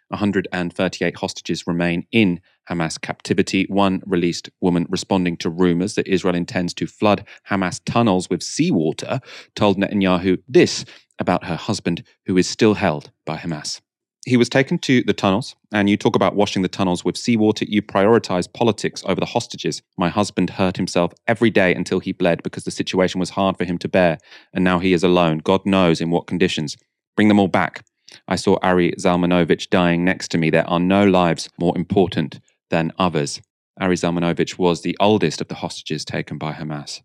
[0.09, 3.65] 138 hostages remain in Hamas captivity.
[3.71, 9.21] One released woman responding to rumors that Israel intends to flood Hamas tunnels with seawater
[9.55, 10.85] told Netanyahu this
[11.19, 13.81] about her husband, who is still held by Hamas.
[14.27, 17.65] He was taken to the tunnels, and you talk about washing the tunnels with seawater.
[17.65, 19.81] You prioritize politics over the hostages.
[19.97, 23.65] My husband hurt himself every day until he bled because the situation was hard for
[23.65, 24.19] him to bear,
[24.53, 25.39] and now he is alone.
[25.39, 26.77] God knows in what conditions.
[27.17, 27.85] Bring them all back.
[28.29, 30.51] I saw Ari Zalmanovich dying next to me.
[30.51, 33.41] There are no lives more important than others.
[33.81, 37.01] Ari Zalmanovich was the oldest of the hostages taken by Hamas.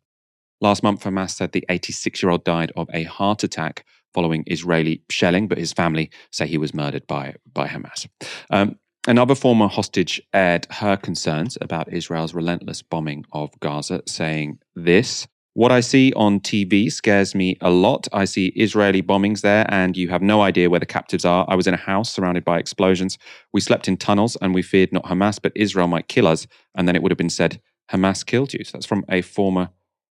[0.62, 5.04] Last month, Hamas said the 86 year old died of a heart attack following Israeli
[5.10, 8.08] shelling, but his family say he was murdered by, by Hamas.
[8.50, 15.28] Um, another former hostage aired her concerns about Israel's relentless bombing of Gaza, saying this
[15.56, 18.10] what I see on TV scares me a lot.
[18.12, 21.46] I see Israeli bombings there, and you have no idea where the captives are.
[21.48, 23.18] I was in a house surrounded by explosions.
[23.54, 26.46] We slept in tunnels, and we feared not Hamas, but Israel might kill us.
[26.76, 28.66] And then it would have been said, Hamas killed you.
[28.66, 29.70] So that's from a former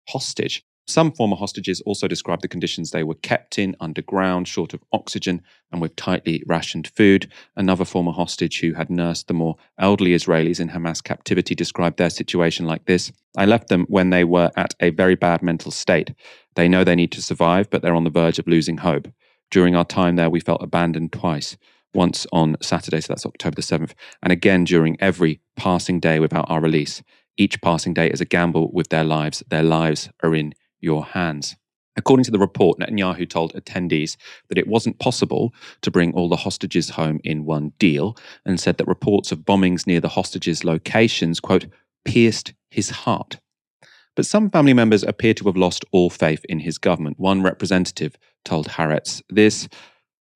[0.08, 0.64] hostage.
[0.86, 5.42] Some former hostages also described the conditions they were kept in underground, short of oxygen,
[5.72, 7.32] and with tightly rationed food.
[7.56, 12.10] Another former hostage who had nursed the more elderly Israelis in Hamas captivity described their
[12.10, 16.14] situation like this I left them when they were at a very bad mental state.
[16.56, 19.08] They know they need to survive, but they're on the verge of losing hope.
[19.50, 21.58] During our time there, we felt abandoned twice
[21.94, 26.50] once on Saturday, so that's October the 7th, and again during every passing day without
[26.50, 27.02] our release.
[27.38, 29.44] Each passing day is a gamble with their lives.
[29.50, 31.56] Their lives are in your hands.
[31.96, 34.18] According to the report, Netanyahu told attendees
[34.50, 38.78] that it wasn't possible to bring all the hostages home in one deal and said
[38.78, 41.68] that reports of bombings near the hostages' locations, quote,
[42.04, 43.40] pierced his heart.
[44.16, 47.20] But some family members appear to have lost all faith in his government.
[47.20, 48.16] One representative
[48.46, 49.68] told Haaretz this.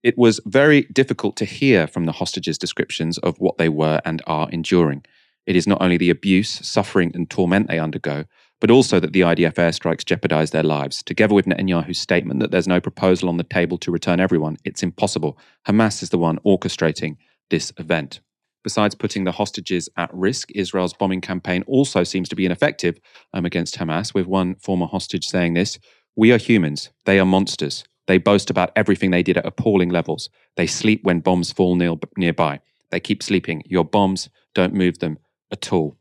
[0.04, 4.22] It was very difficult to hear from the hostages' descriptions of what they were and
[4.26, 5.04] are enduring.
[5.46, 8.26] It is not only the abuse, suffering, and torment they undergo,
[8.60, 11.04] but also that the IDF airstrikes jeopardize their lives.
[11.04, 14.84] Together with Netanyahu's statement that there's no proposal on the table to return everyone, it's
[14.84, 15.38] impossible.
[15.68, 17.18] Hamas is the one orchestrating
[17.50, 18.20] this event.
[18.64, 23.00] Besides putting the hostages at risk, Israel's bombing campaign also seems to be ineffective
[23.34, 25.80] um, against Hamas, with one former hostage saying this
[26.16, 27.86] We are humans, they are monsters.
[28.08, 30.30] They boast about everything they did at appalling levels.
[30.56, 32.62] They sleep when bombs fall near, nearby.
[32.90, 33.64] They keep sleeping.
[33.66, 35.20] Your bombs don't move them
[35.52, 35.98] at all.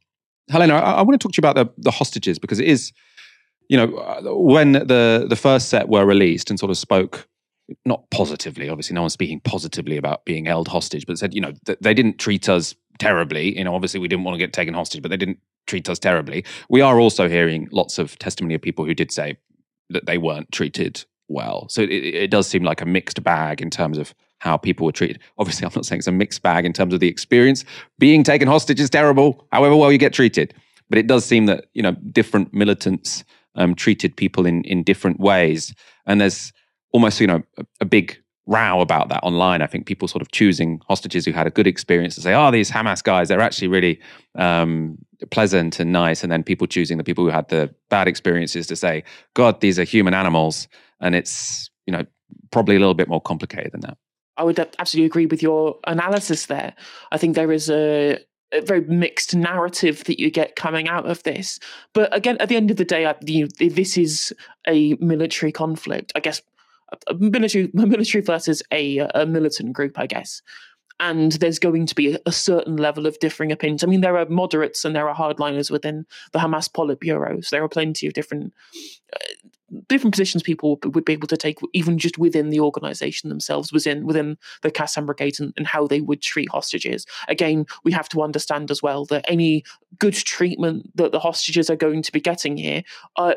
[0.50, 2.92] Helena, I, I want to talk to you about the, the hostages because it is,
[3.68, 7.28] you know, uh, when the the first set were released and sort of spoke
[7.84, 11.52] not positively, obviously, no one's speaking positively about being held hostage, but said, you know,
[11.64, 13.58] th- they didn't treat us terribly.
[13.58, 15.98] You know, obviously, we didn't want to get taken hostage, but they didn't treat us
[15.98, 16.44] terribly.
[16.68, 19.38] We are also hearing lots of testimony of people who did say
[19.90, 21.68] that they weren't treated well.
[21.68, 24.14] So it, it does seem like a mixed bag in terms of
[24.46, 25.18] how people were treated.
[25.38, 27.64] Obviously, I'm not saying it's a mixed bag in terms of the experience.
[27.98, 30.54] Being taken hostage is terrible, however well you get treated.
[30.88, 33.24] But it does seem that, you know, different militants
[33.56, 35.74] um, treated people in, in different ways.
[36.06, 36.52] And there's
[36.92, 39.62] almost, you know, a, a, big row about that online.
[39.62, 42.50] I think people sort of choosing hostages who had a good experience to say, oh,
[42.52, 44.00] these Hamas guys, they're actually really
[44.36, 44.98] um,
[45.32, 46.22] pleasant and nice.
[46.22, 49.02] And then people choosing the people who had the bad experiences to say,
[49.34, 50.68] God, these are human animals.
[51.00, 52.04] And it's, you know,
[52.50, 53.98] probably a little bit more complicated than that.
[54.36, 56.74] I would absolutely agree with your analysis there.
[57.12, 58.18] I think there is a,
[58.52, 61.58] a very mixed narrative that you get coming out of this.
[61.92, 64.34] But again, at the end of the day, you, this is
[64.66, 66.12] a military conflict.
[66.14, 66.42] I guess
[67.08, 70.42] a military, military versus a, a militant group, I guess
[70.98, 73.84] and there's going to be a, certain level of differing opinions.
[73.84, 77.44] I mean, there are moderates and there are hardliners within the Hamas Politburo.
[77.44, 78.54] So there are plenty of different
[79.12, 79.48] uh,
[79.88, 84.06] different positions people would be able to take even just within the organization themselves within
[84.06, 87.04] within the Qassam brigade and, and, how they would treat hostages.
[87.28, 89.64] Again we have to understand as well that any
[89.98, 92.82] good treatment that the hostages are going to be getting here
[93.16, 93.34] are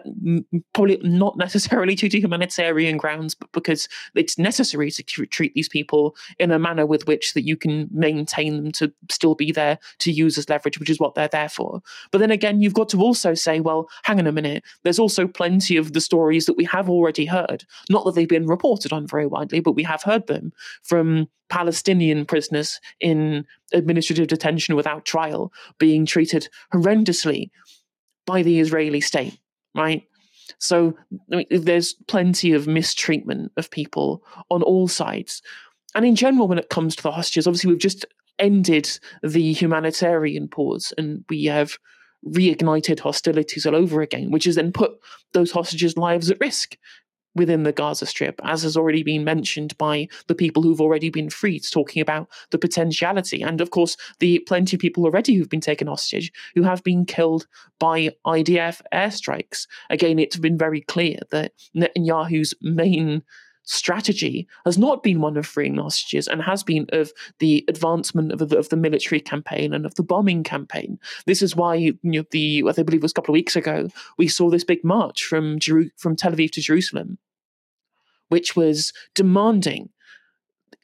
[0.73, 6.51] probably not necessarily to humanitarian grounds but because it's necessary to treat these people in
[6.51, 10.37] a manner with which that you can maintain them to still be there to use
[10.37, 11.81] as leverage which is what they're there for.
[12.11, 15.27] But then again you've got to also say well hang on a minute there's also
[15.27, 17.63] plenty of the story stories that we have already heard.
[17.89, 20.51] Not that they've been reported on very widely, but we have heard them
[20.83, 27.51] from Palestinian prisoners in administrative detention without trial being treated horrendously
[28.25, 29.39] by the Israeli state,
[29.73, 30.03] right?
[30.57, 30.93] So
[31.31, 35.41] I mean, there's plenty of mistreatment of people on all sides.
[35.95, 38.05] And in general, when it comes to the hostages, obviously we've just
[38.39, 41.77] ended the humanitarian pause and we have
[42.25, 44.91] reignited hostilities all over again, which has then put
[45.33, 46.77] those hostages' lives at risk
[47.35, 51.29] within the Gaza Strip, as has already been mentioned by the people who've already been
[51.29, 53.41] freed, talking about the potentiality.
[53.41, 57.05] And of course, the plenty of people already who've been taken hostage who have been
[57.05, 57.47] killed
[57.79, 59.67] by IDF airstrikes.
[59.89, 63.23] Again, it's been very clear that Netanyahu's main
[63.69, 68.49] strategy has not been one of freeing hostages and has been of the advancement of
[68.49, 70.99] the, of the military campaign and of the bombing campaign.
[71.27, 73.89] This is why you know, the I believe it was a couple of weeks ago
[74.17, 77.19] we saw this big march from Jeru- from Tel Aviv to Jerusalem,
[78.29, 79.89] which was demanding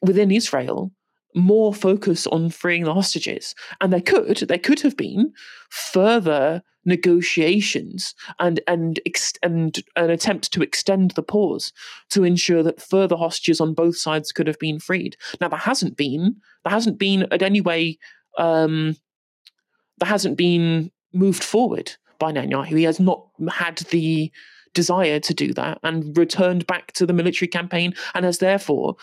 [0.00, 0.92] within Israel
[1.36, 3.54] more focus on freeing the hostages.
[3.80, 5.32] And there could, there could have been
[5.68, 9.00] further negotiations and and
[9.42, 11.72] and an attempt to extend the pause
[12.10, 15.16] to ensure that further hostages on both sides could have been freed.
[15.40, 17.98] Now there hasn't been, there hasn't been in any way,
[18.38, 18.96] um,
[19.98, 22.78] there hasn't been moved forward by Netanyahu.
[22.78, 24.30] He has not had the
[24.72, 28.96] desire to do that and returned back to the military campaign and has therefore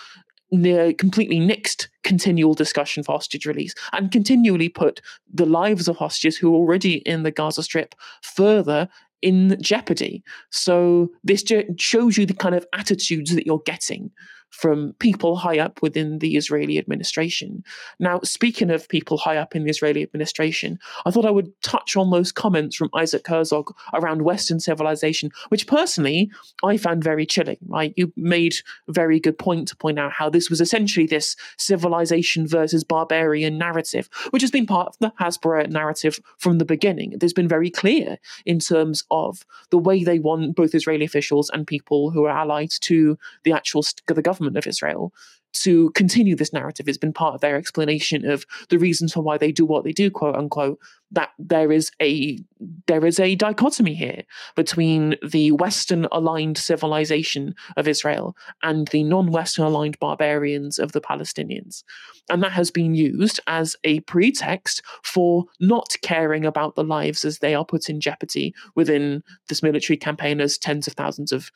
[0.52, 5.02] Uh, completely nixed continual discussion for hostage release and continually put
[5.34, 8.88] the lives of hostages who are already in the Gaza Strip further
[9.24, 10.24] in jeopardy.
[10.52, 11.44] So this
[11.78, 14.12] shows you the kind of attitudes that you're getting
[14.54, 17.64] from people high up within the Israeli administration.
[18.00, 21.98] Now, speaking of people high up in the Israeli administration, I thought I would touch
[21.98, 26.30] on those comments from Isaac Herzog around Western civilization, which personally
[26.64, 27.58] I found very chilling.
[27.68, 28.56] Right, you made
[28.88, 33.58] a very good point to point out how this was essentially this civilization versus barbarian
[33.58, 37.12] narrative, which has been part of the Hasbara narrative from the beginning.
[37.14, 41.50] It has been very clear in terms of the way they want both Israeli officials
[41.50, 45.14] and people who are allied to the actual the government government of Israel
[45.54, 46.88] to continue this narrative.
[46.88, 49.92] It's been part of their explanation of the reasons for why they do what they
[49.92, 50.80] do, quote unquote.
[51.12, 52.40] That there is a
[52.88, 54.24] there is a dichotomy here
[54.56, 61.84] between the Western aligned civilization of Israel and the non-Western aligned barbarians of the Palestinians.
[62.30, 67.40] And that has been used as a pretext for not caring about the lives as
[67.40, 71.52] they are put in jeopardy within this military campaign as tens of thousands of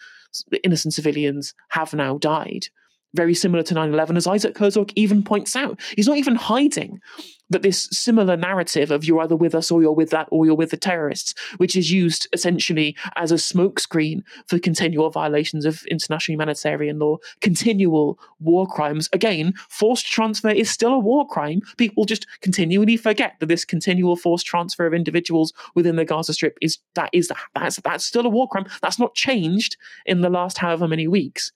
[0.63, 2.67] innocent civilians have now died
[3.17, 5.79] very similar to 9 11, as Isaac Herzog even points out.
[5.95, 7.01] He's not even hiding
[7.49, 10.55] that this similar narrative of you're either with us or you're with that or you're
[10.55, 16.33] with the terrorists, which is used essentially as a smokescreen for continual violations of international
[16.33, 19.09] humanitarian law, continual war crimes.
[19.13, 21.61] Again, forced transfer is still a war crime.
[21.77, 26.57] People just continually forget that this continual forced transfer of individuals within the Gaza Strip
[26.61, 28.65] is that is that's that's still a war crime.
[28.81, 31.51] That's not changed in the last however many weeks.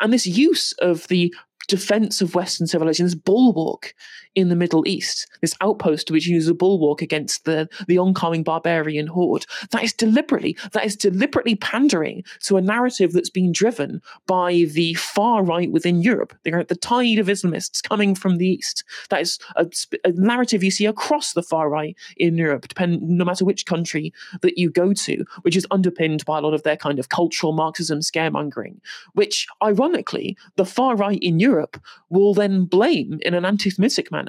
[0.00, 1.34] And this use of the
[1.68, 3.94] defense of Western civilization, this bulwark
[4.34, 9.06] in the Middle East, this outpost which uses a bulwark against the, the oncoming barbarian
[9.06, 14.66] horde, that is deliberately, that is deliberately pandering to a narrative that's been driven by
[14.72, 16.34] the far right within Europe.
[16.44, 18.84] The, the tide of Islamists coming from the East.
[19.10, 19.68] That is a,
[20.04, 24.12] a narrative you see across the far right in Europe, depend, no matter which country
[24.40, 27.52] that you go to, which is underpinned by a lot of their kind of cultural
[27.52, 28.80] Marxism scaremongering,
[29.14, 31.80] which ironically, the far right in Europe Europe
[32.10, 34.21] will then blame, in an anti Semitic manner,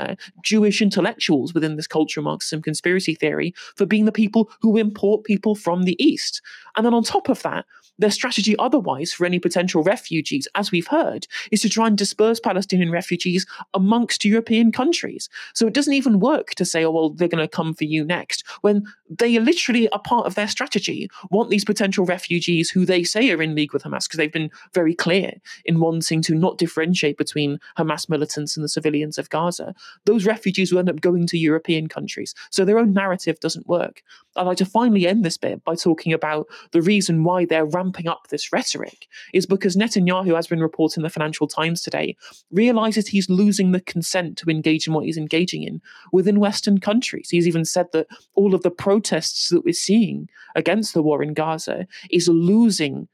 [0.44, 5.56] Jewish intellectuals within this cultural Marxism conspiracy theory for being the people who import people
[5.56, 6.42] from the East.
[6.76, 7.66] And then on top of that,
[8.00, 12.40] their strategy otherwise for any potential refugees, as we've heard, is to try and disperse
[12.40, 15.30] Palestinian refugees amongst European countries.
[15.54, 18.04] So it doesn't even work to say, oh, well, they're going to come for you
[18.04, 23.04] next, when they literally are part of their strategy, want these potential refugees who they
[23.04, 25.34] say are in league with Hamas, because they've been very clear
[25.66, 29.76] in wanting to not differentiate between Hamas militants and the civilians of Gaza.
[30.06, 32.34] Those refugees will end up going to European countries.
[32.50, 34.02] So their own narrative doesn't work.
[34.36, 38.08] I'd like to finally end this bit by talking about the reason why they're ramping
[38.08, 42.16] up this rhetoric is because Netanyahu, has been reported in the Financial Times today,
[42.52, 45.82] realizes he's losing the consent to engage in what he's engaging in
[46.12, 47.30] within Western countries.
[47.30, 51.34] He's even said that all of the protests that we're seeing against the war in
[51.34, 53.08] Gaza is losing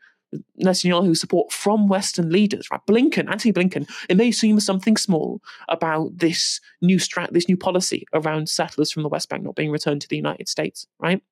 [0.64, 2.86] Netanyahu support from Western leaders, right?
[2.88, 8.06] Blinken, Antony Blinken, it may seem something small about this new strat, this new policy
[8.14, 11.24] around settlers from the West Bank not being returned to the United States, right?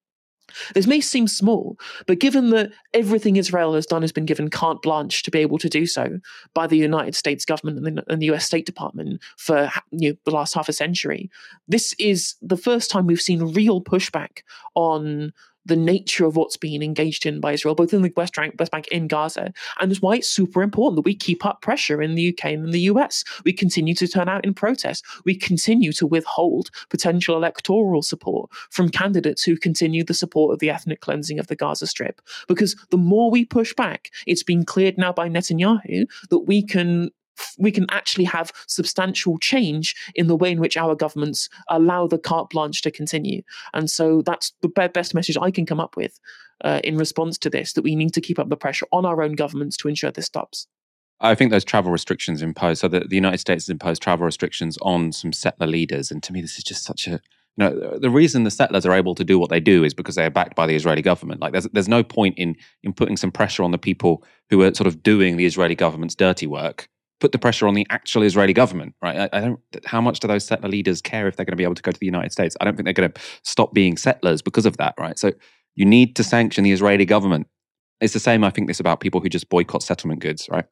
[0.74, 4.82] This may seem small, but given that everything Israel has done has been given carte
[4.82, 6.20] blanche to be able to do so
[6.54, 10.16] by the United States government and the, and the US State Department for you know,
[10.26, 11.30] the last half a century,
[11.68, 14.40] this is the first time we've seen real pushback
[14.76, 15.34] on
[15.68, 18.72] the nature of what's being engaged in by Israel, both in the West Bank, West
[18.72, 22.16] Bank in Gaza, and it's why it's super important that we keep up pressure in
[22.16, 23.24] the UK and in the US.
[23.44, 25.06] We continue to turn out in protest.
[25.26, 30.70] We continue to withhold potential electoral support from candidates who continue the support of the
[30.70, 32.22] ethnic cleansing of the Gaza Strip.
[32.48, 37.12] Because the more we push back, it's been cleared now by Netanyahu that we can
[37.58, 42.18] we can actually have substantial change in the way in which our governments allow the
[42.18, 43.42] carte blanche to continue.
[43.74, 46.20] And so that's the best message I can come up with
[46.64, 49.22] uh, in response to this that we need to keep up the pressure on our
[49.22, 50.68] own governments to ensure this stops.
[51.20, 54.78] I think those travel restrictions imposed, so that the United States has imposed travel restrictions
[54.82, 56.12] on some settler leaders.
[56.12, 57.20] And to me, this is just such a, you
[57.58, 60.26] know, the reason the settlers are able to do what they do is because they
[60.26, 61.42] are backed by the Israeli government.
[61.42, 64.74] Like, there's there's no point in in putting some pressure on the people who are
[64.76, 66.88] sort of doing the Israeli government's dirty work
[67.20, 69.30] put the pressure on the actual Israeli government, right?
[69.34, 69.60] I, I, don't.
[69.86, 71.92] How much do those settler leaders care if they're going to be able to go
[71.92, 72.56] to the United States?
[72.62, 75.18] I don't think they're going to stop being settlers because of that, right?
[75.18, 75.32] So
[75.76, 77.48] you need to sanction the Israeli government.
[78.02, 78.44] It's the same.
[78.44, 80.66] I think this about people who just boycott settlement goods, right?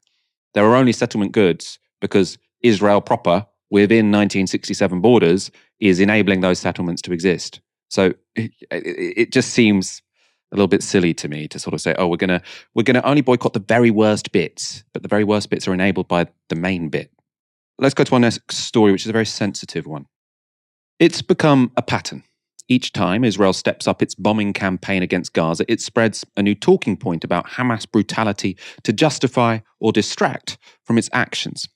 [0.53, 7.01] There are only settlement goods because Israel proper, within 1967 borders, is enabling those settlements
[7.03, 7.61] to exist.
[7.89, 10.01] So it, it just seems
[10.55, 12.41] a little bit silly to me to sort of say, oh, we're gonna
[12.73, 16.07] we're gonna only boycott the very worst bits, but the very worst bits are enabled
[16.07, 17.11] by the main bit.
[17.77, 20.05] Let's go to our next story, which is a very sensitive one.
[20.99, 22.23] It's become a pattern.
[22.67, 26.97] Each time Israel steps up its bombing campaign against Gaza, it spreads a new talking
[26.97, 31.67] point about Hamas brutality to justify or distract from its actions.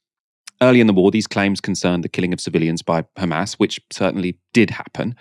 [0.62, 4.40] Early in the war, these claims concerned the killing of civilians by Hamas, which certainly
[4.54, 5.16] did happen.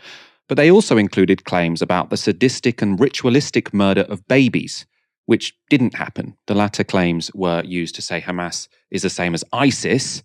[0.49, 4.87] But they also included claims about the sadistic and ritualistic murder of babies,
[5.27, 6.37] which didn't happen.
[6.47, 10.23] The latter claims were used to say Hamas is the same as ISIS,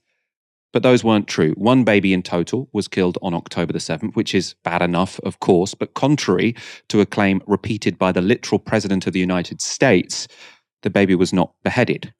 [0.71, 1.51] but those weren't true.
[1.51, 5.39] One baby in total was killed on October the 7th, which is bad enough, of
[5.39, 6.55] course, but contrary
[6.87, 10.27] to a claim repeated by the literal president of the United States,
[10.81, 12.13] the baby was not beheaded.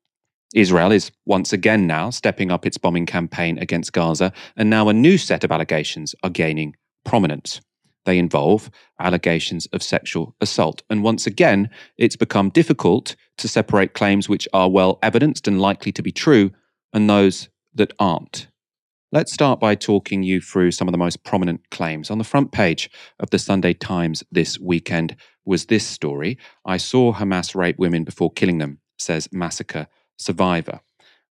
[0.53, 4.93] Israel is once again now stepping up its bombing campaign against Gaza, and now a
[4.93, 6.75] new set of allegations are gaining
[7.05, 7.59] prominence.
[8.05, 10.83] They involve allegations of sexual assault.
[10.89, 15.91] And once again, it's become difficult to separate claims which are well evidenced and likely
[15.93, 16.51] to be true
[16.93, 18.47] and those that aren't.
[19.11, 22.09] Let's start by talking you through some of the most prominent claims.
[22.09, 22.89] On the front page
[23.19, 28.31] of the Sunday Times this weekend was this story I saw Hamas rape women before
[28.31, 29.87] killing them, says massacre
[30.17, 30.79] survivor.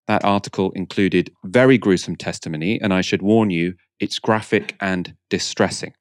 [0.07, 5.93] That article included very gruesome testimony, and I should warn you, it's graphic and distressing.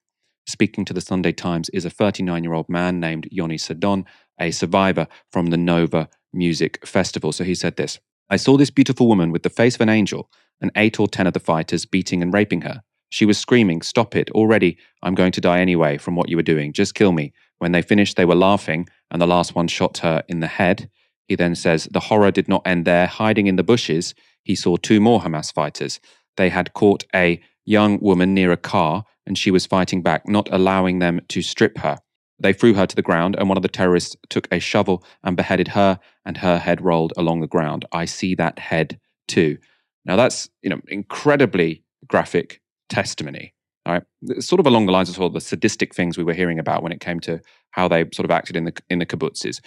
[0.47, 4.05] Speaking to the Sunday Times is a 39 year old man named Yoni Saadon,
[4.41, 7.33] a survivor from the Nova Music Festival.
[7.33, 10.31] So he said this I saw this beautiful woman with the face of an angel
[10.61, 12.83] and eight or ten of the fighters beating and raping her.
[13.09, 16.43] She was screaming, Stop it, already, I'm going to die anyway from what you were
[16.43, 17.33] doing, just kill me.
[17.59, 20.91] When they finished, they were laughing, and the last one shot her in the head.
[21.29, 23.07] He then says, The horror did not end there.
[23.07, 26.01] Hiding in the bushes, he saw two more Hamas fighters.
[26.37, 30.49] They had caught a young woman near a car and she was fighting back, not
[30.51, 31.99] allowing them to strip her.
[32.39, 35.37] They threw her to the ground, and one of the terrorists took a shovel and
[35.37, 37.85] beheaded her, and her head rolled along the ground.
[37.93, 38.99] I see that head
[39.29, 39.59] too.
[40.05, 43.55] Now that's you know incredibly graphic testimony.
[43.87, 46.25] All right, it's sort of along the lines of sort of the sadistic things we
[46.25, 48.99] were hearing about when it came to how they sort of acted in the in
[48.99, 49.61] the kibbutzes.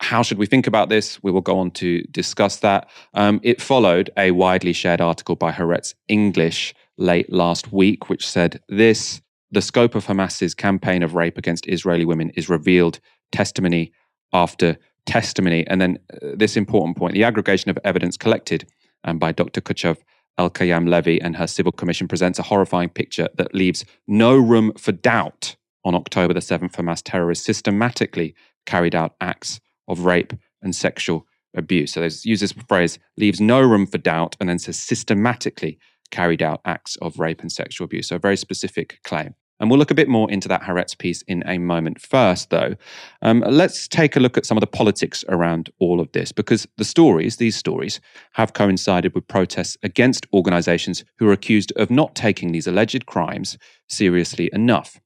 [0.00, 1.22] How should we think about this?
[1.22, 2.88] We will go on to discuss that.
[3.14, 8.60] Um, it followed a widely shared article by Haaretz English late last week, which said
[8.68, 9.20] this
[9.50, 13.00] the scope of Hamas's campaign of rape against Israeli women is revealed
[13.32, 13.92] testimony
[14.32, 14.76] after
[15.06, 15.66] testimony.
[15.66, 18.68] And then uh, this important point the aggregation of evidence collected
[19.02, 19.60] um, by Dr.
[19.60, 19.96] Kochav
[20.38, 24.92] Elkayam Levy and her civil commission presents a horrifying picture that leaves no room for
[24.92, 28.34] doubt on October the 7th, Hamas terrorists systematically
[28.66, 30.32] carried out acts of rape
[30.62, 31.26] and sexual
[31.56, 31.92] abuse.
[31.92, 35.78] So they use this phrase, leaves no room for doubt, and then says systematically
[36.10, 38.08] carried out acts of rape and sexual abuse.
[38.08, 39.34] So a very specific claim.
[39.60, 42.00] And we'll look a bit more into that Haaretz piece in a moment.
[42.00, 42.76] First, though,
[43.20, 46.66] um, let's take a look at some of the politics around all of this, because
[46.78, 48.00] the stories, these stories,
[48.32, 53.58] have coincided with protests against organizations who are accused of not taking these alleged crimes
[53.86, 54.98] seriously enough.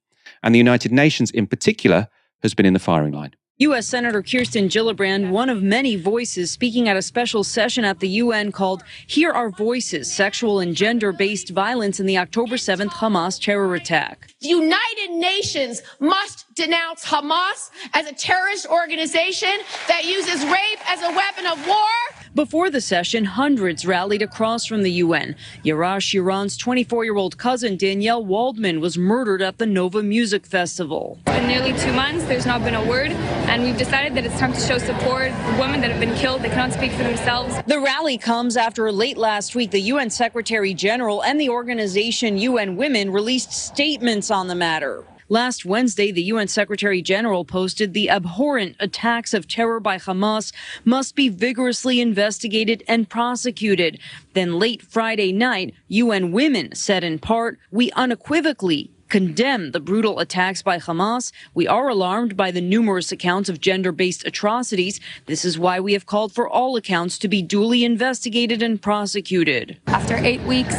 [0.45, 2.07] And the United Nations, in particular,
[2.43, 3.35] has been in the firing line.
[3.59, 3.87] U.S.
[3.87, 8.51] Senator Kirsten Gillibrand, one of many voices speaking at a special session at the UN
[8.51, 13.77] called Hear Our Voices Sexual and Gender Based Violence in the October 7th Hamas Terror
[13.77, 14.35] Attack.
[14.41, 21.11] The United Nations must denounce Hamas as a terrorist organization that uses rape as a
[21.11, 22.15] weapon of war.
[22.35, 25.37] Before the session, hundreds rallied across from the UN.
[25.65, 31.21] Yarash Shiran's 24 year old cousin, Danielle Waldman, was murdered at the Nova Music Festival.
[31.29, 34.53] In nearly two months, there's not been a word, and we've decided that it's time
[34.53, 35.31] to show support.
[35.61, 37.57] Women that have been killed, they cannot speak for themselves.
[37.69, 42.75] The rally comes after late last week, the UN Secretary General and the organization UN
[42.77, 45.05] Women released statements on the matter.
[45.29, 50.53] Last Wednesday, the UN Secretary General posted the abhorrent attacks of terror by Hamas
[50.85, 53.99] must be vigorously investigated and prosecuted.
[54.35, 60.61] Then late Friday night, UN Women said in part, we unequivocally condemn the brutal attacks
[60.61, 61.31] by Hamas.
[61.55, 64.99] We are alarmed by the numerous accounts of gender based atrocities.
[65.27, 69.79] This is why we have called for all accounts to be duly investigated and prosecuted.
[69.87, 70.75] After eight weeks,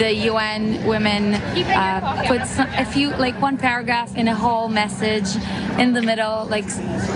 [0.00, 2.40] the UN women uh, put
[2.76, 5.36] a few, like one paragraph in a whole message
[5.78, 6.66] in the middle, like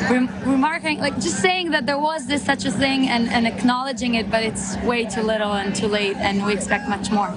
[0.09, 4.15] rem- remarking, like just saying that there was this such a thing and, and acknowledging
[4.15, 7.37] it, but it's way too little and too late, and we expect much more.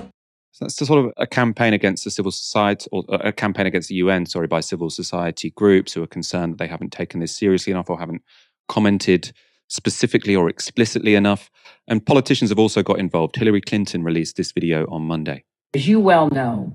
[0.59, 3.95] That's sort of a campaign against the civil society, or uh, a campaign against the
[3.95, 7.71] UN, sorry, by civil society groups who are concerned that they haven't taken this seriously
[7.71, 8.21] enough or haven't
[8.67, 9.31] commented
[9.67, 11.49] specifically or explicitly enough.
[11.87, 13.35] And politicians have also got involved.
[13.35, 15.43] Hillary Clinton released this video on Monday.
[15.73, 16.71] As you well know,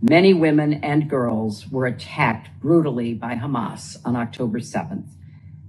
[0.00, 5.08] many women and girls were attacked brutally by Hamas on October 7th,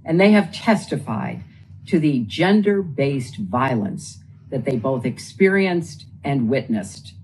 [0.04, 1.42] and they have testified
[1.86, 4.18] to the gender based violence
[4.50, 7.14] that they both experienced and witnessed.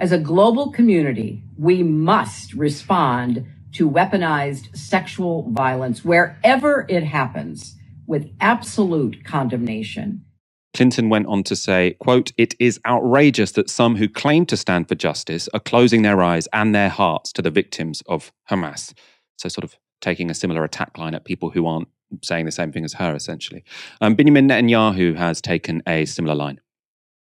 [0.00, 7.74] As a global community, we must respond to weaponized sexual violence wherever it happens
[8.06, 10.24] with absolute condemnation.
[10.72, 14.86] Clinton went on to say, quote, it is outrageous that some who claim to stand
[14.88, 18.94] for justice are closing their eyes and their hearts to the victims of Hamas.
[19.36, 21.88] So sort of taking a similar attack line at people who aren't
[22.22, 23.64] saying the same thing as her, essentially.
[24.00, 26.60] Um, Benjamin Netanyahu has taken a similar line.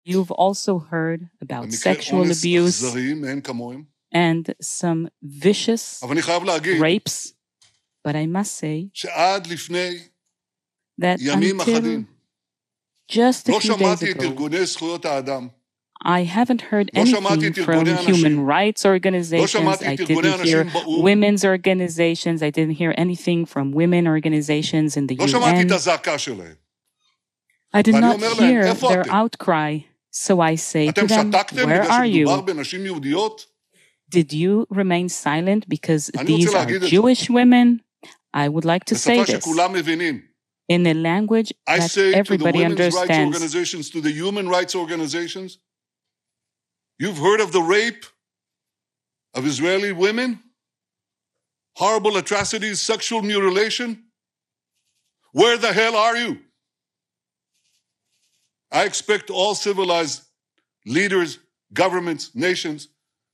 [0.04, 2.82] You've also heard about sexual abuse
[4.10, 6.02] and some vicious
[6.80, 7.34] rapes.
[8.04, 8.90] But I must say
[10.98, 12.04] that until
[13.08, 14.34] just a few days ago,
[16.04, 19.82] I haven't heard anything from human rights organizations.
[19.82, 22.42] I didn't hear women's organizations.
[22.42, 25.70] I didn't hear anything from women organizations in the UN.
[27.72, 29.78] I did not hear their outcry.
[30.12, 32.26] So I say to them, Where are you?
[34.10, 37.82] Did you remain silent because these are Jewish women?
[38.34, 39.46] I would like to say this
[40.68, 43.36] in a language I that say everybody to the women's rights understands.
[43.36, 45.58] organizations, to the human rights organizations,
[46.98, 48.04] you've heard of the rape
[49.34, 50.40] of Israeli women,
[51.76, 54.04] horrible atrocities, sexual mutilation.
[55.32, 56.40] Where the hell are you?
[58.72, 60.22] I expect all civilized
[60.86, 61.38] leaders,
[61.74, 62.88] governments, nations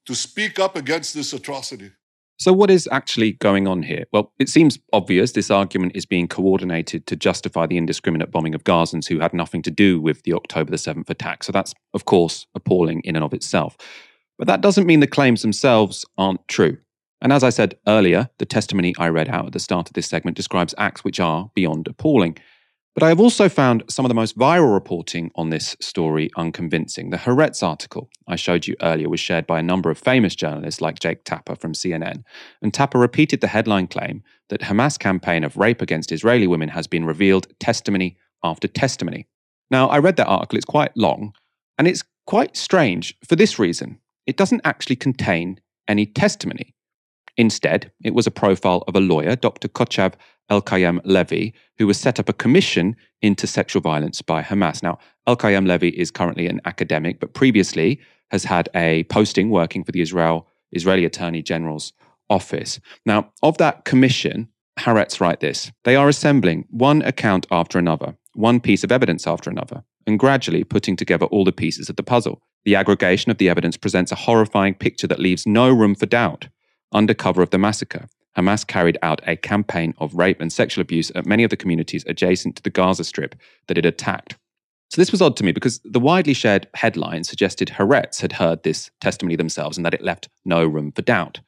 [0.07, 1.93] to speak up against this atrocity.
[2.41, 4.05] So, what is actually going on here?
[4.12, 8.64] Well, it seems obvious this argument is being coordinated to justify the indiscriminate bombing of
[8.64, 11.43] Gazans who had nothing to do with the October the 7th attack.
[11.43, 13.76] So, that's, of course, appalling in and of itself.
[14.39, 16.78] But that doesn't mean the claims themselves aren't true.
[17.20, 20.07] And as I said earlier, the testimony I read out at the start of this
[20.07, 22.39] segment describes acts which are beyond appalling.
[22.95, 27.11] But I have also found some of the most viral reporting on this story unconvincing.
[27.11, 30.80] The Haaretz article I showed you earlier was shared by a number of famous journalists
[30.80, 32.24] like Jake Tapper from CNN.
[32.61, 36.89] And Tapper repeated the headline claim that Hamas campaign of rape against Israeli women has
[36.89, 39.28] been revealed testimony after testimony.
[39.70, 41.34] Now, I read that article, it's quite long,
[41.76, 44.01] and it's quite strange for this reason.
[44.26, 46.74] It doesn't actually contain any testimony.
[47.39, 49.68] Instead, it was a profile of a lawyer, Dr.
[49.68, 50.14] Kochav
[50.51, 54.82] Elkayam Levy, who has set up a commission into sexual violence by Hamas.
[54.82, 58.01] Now, Elkayam Levy is currently an academic, but previously
[58.32, 61.93] has had a posting working for the Israel Israeli Attorney General's
[62.28, 62.80] office.
[63.07, 64.49] Now, of that commission,
[64.80, 69.49] Haaretz write this They are assembling one account after another, one piece of evidence after
[69.49, 72.43] another, and gradually putting together all the pieces of the puzzle.
[72.64, 76.49] The aggregation of the evidence presents a horrifying picture that leaves no room for doubt.
[76.93, 81.11] Under cover of the massacre, Hamas carried out a campaign of rape and sexual abuse
[81.14, 83.34] at many of the communities adjacent to the Gaza Strip
[83.66, 84.36] that it attacked.
[84.91, 88.62] So this was odd to me because the widely shared headline suggested Haaretz had heard
[88.62, 91.41] this testimony themselves and that it left no room for doubt.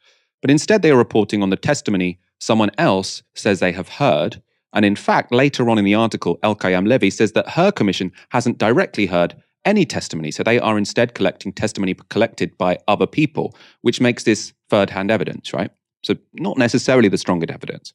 [0.43, 4.43] But instead, they are reporting on the testimony someone else says they have heard.
[4.72, 8.59] And in fact, later on in the article, Elkayam Levy says that her commission hasn't
[8.59, 9.34] directly heard
[9.65, 10.31] any testimony.
[10.31, 15.11] So they are instead collecting testimony collected by other people, which makes this third hand
[15.11, 15.71] evidence, right?
[16.03, 17.93] So not necessarily the strongest evidence.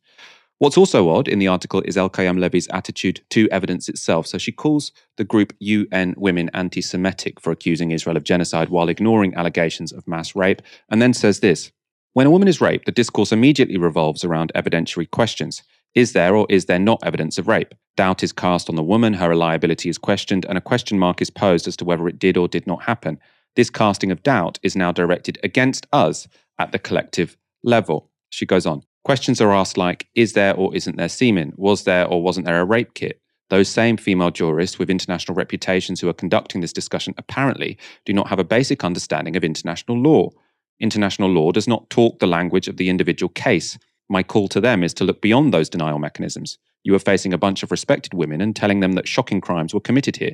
[0.57, 4.25] What's also odd in the article is Elkayam Levy's attitude to evidence itself.
[4.25, 8.87] So she calls the group UN Women anti Semitic for accusing Israel of genocide while
[8.87, 11.71] ignoring allegations of mass rape, and then says this
[12.13, 15.61] When a woman is raped, the discourse immediately revolves around evidentiary questions.
[15.95, 17.73] Is there or is there not evidence of rape?
[17.95, 21.29] Doubt is cast on the woman, her reliability is questioned, and a question mark is
[21.29, 23.17] posed as to whether it did or did not happen.
[23.55, 26.27] This casting of doubt is now directed against us
[26.59, 28.11] at the collective level.
[28.29, 28.83] She goes on.
[29.05, 31.53] Questions are asked like Is there or isn't there semen?
[31.55, 33.21] Was there or wasn't there a rape kit?
[33.49, 38.27] Those same female jurists with international reputations who are conducting this discussion apparently do not
[38.27, 40.31] have a basic understanding of international law.
[40.79, 43.77] International law does not talk the language of the individual case.
[44.09, 46.57] My call to them is to look beyond those denial mechanisms.
[46.83, 49.79] You are facing a bunch of respected women and telling them that shocking crimes were
[49.79, 50.33] committed here.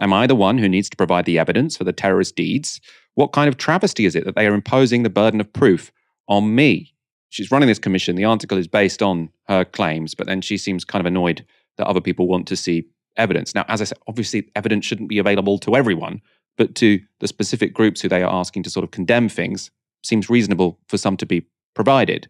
[0.00, 2.80] Am I the one who needs to provide the evidence for the terrorist deeds?
[3.14, 5.92] What kind of travesty is it that they are imposing the burden of proof
[6.26, 6.94] on me?
[7.30, 8.16] she's running this commission.
[8.16, 11.46] The article is based on her claims, but then she seems kind of annoyed
[11.78, 12.84] that other people want to see
[13.16, 13.54] evidence.
[13.54, 16.20] Now, as I said, obviously evidence shouldn't be available to everyone,
[16.58, 19.70] but to the specific groups who they are asking to sort of condemn things,
[20.02, 22.28] seems reasonable for some to be provided.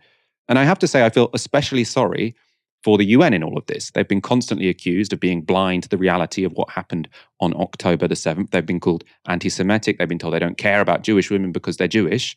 [0.50, 2.34] And I have to say, I feel especially sorry
[2.82, 3.92] for the UN in all of this.
[3.92, 7.08] They've been constantly accused of being blind to the reality of what happened
[7.40, 8.50] on October the 7th.
[8.50, 9.98] They've been called anti Semitic.
[9.98, 12.36] They've been told they don't care about Jewish women because they're Jewish.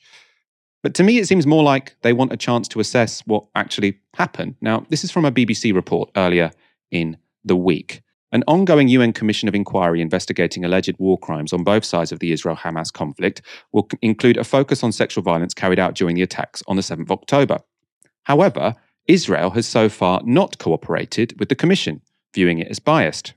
[0.84, 4.00] But to me, it seems more like they want a chance to assess what actually
[4.14, 4.56] happened.
[4.62, 6.52] Now, this is from a BBC report earlier
[6.92, 8.04] in the week.
[8.32, 12.32] An ongoing UN Commission of Inquiry investigating alleged war crimes on both sides of the
[12.32, 13.42] Israel Hamas conflict
[13.72, 17.02] will include a focus on sexual violence carried out during the attacks on the 7th
[17.02, 17.60] of October.
[18.24, 18.76] However,
[19.08, 22.02] Israel has so far not cooperated with the Commission,
[22.34, 23.34] viewing it as biased.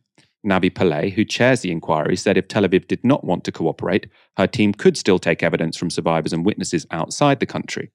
[0.47, 4.09] Navi Pillay, who chairs the inquiry, said if Tel Aviv did not want to cooperate,
[4.37, 7.91] her team could still take evidence from survivors and witnesses outside the country.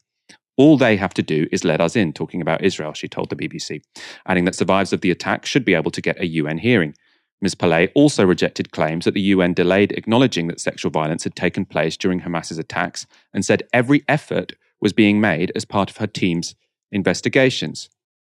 [0.58, 3.38] All they have to do is let us in, talking about Israel, she told the
[3.38, 3.82] BBC,
[4.28, 6.94] adding that survivors of the attack should be able to get a UN hearing.
[7.42, 7.56] Ms.
[7.56, 11.96] Pillay also rejected claims that the UN delayed acknowledging that sexual violence had taken place
[11.96, 16.54] during Hamas's attacks and said every effort was being made as part of her team's
[16.92, 17.89] investigations.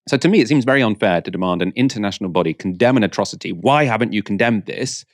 [0.09, 3.53] So to me, it seems very unfair to demand an international body condemn an atrocity.
[3.53, 5.05] Why haven't you condemned this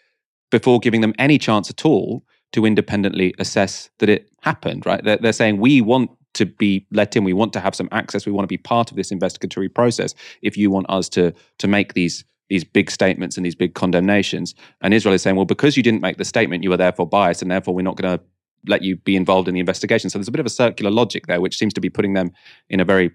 [0.51, 5.03] before giving them any chance at all to independently assess that it happened, right?
[5.03, 8.27] They're, they're saying we want to be let in, we want to have some access,
[8.27, 10.15] we want to be part of this investigatory process.
[10.43, 14.55] If you want us to to make these these big statements and these big condemnations,
[14.81, 17.43] and Israel is saying, well, because you didn't make the statement, you are therefore biased,
[17.43, 18.25] and therefore we're not going to
[18.67, 20.11] let you be involved in the investigation.
[20.11, 22.33] So there's a bit of a circular logic there, which seems to be putting them
[22.69, 23.11] in a very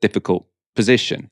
[0.00, 1.30] difficult position.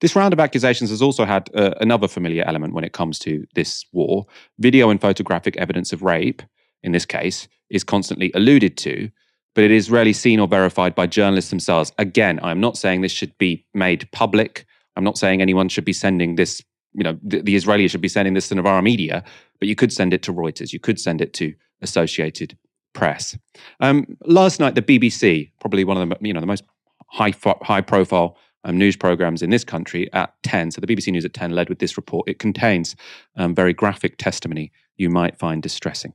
[0.00, 3.46] This round of accusations has also had uh, another familiar element when it comes to
[3.54, 4.26] this war.
[4.58, 6.42] Video and photographic evidence of rape,
[6.82, 9.10] in this case, is constantly alluded to,
[9.54, 11.92] but it is rarely seen or verified by journalists themselves.
[11.98, 14.66] Again, I'm not saying this should be made public.
[14.94, 18.08] I'm not saying anyone should be sending this, you know, the, the Israelis should be
[18.08, 19.24] sending this to Novara Media,
[19.58, 20.72] but you could send it to Reuters.
[20.72, 22.56] You could send it to Associated
[22.92, 23.36] Press.
[23.80, 26.64] Um, last night, the BBC, probably one of the, you know, the most
[27.08, 30.72] high, high profile um, news programs in this country at 10.
[30.72, 32.28] So the BBC News at 10 led with this report.
[32.28, 32.96] It contains
[33.36, 36.12] um, very graphic testimony you might find distressing.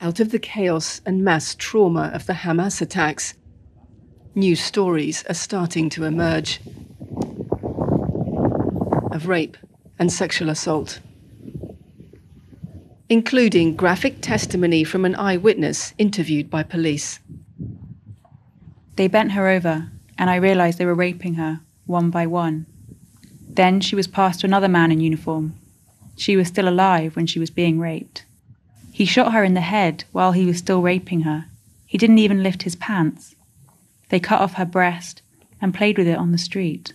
[0.00, 3.34] Out of the chaos and mass trauma of the Hamas attacks,
[4.34, 6.60] new stories are starting to emerge
[9.12, 9.58] of rape
[9.98, 11.00] and sexual assault,
[13.10, 17.20] including graphic testimony from an eyewitness interviewed by police.
[18.96, 19.90] They bent her over
[20.20, 22.66] and I realized they were raping her, one by one.
[23.48, 25.54] Then she was passed to another man in uniform.
[26.14, 28.26] She was still alive when she was being raped.
[28.92, 31.46] He shot her in the head while he was still raping her.
[31.86, 33.34] He didn't even lift his pants.
[34.10, 35.22] They cut off her breast
[35.58, 36.92] and played with it on the street.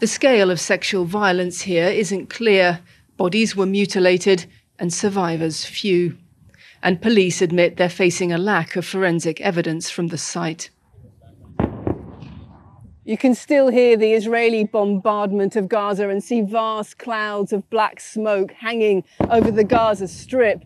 [0.00, 2.80] The scale of sexual violence here isn't clear.
[3.18, 4.46] Bodies were mutilated
[4.78, 6.16] and survivors few.
[6.82, 10.70] And police admit they're facing a lack of forensic evidence from the site.
[13.06, 18.00] You can still hear the Israeli bombardment of Gaza and see vast clouds of black
[18.00, 20.64] smoke hanging over the Gaza Strip.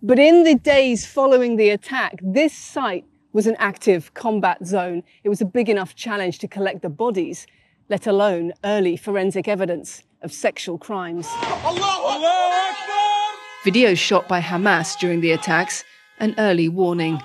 [0.00, 5.02] But in the days following the attack, this site was an active combat zone.
[5.24, 7.44] It was a big enough challenge to collect the bodies,
[7.88, 11.26] let alone early forensic evidence of sexual crimes.
[13.64, 15.82] Videos shot by Hamas during the attacks,
[16.20, 17.20] an early warning.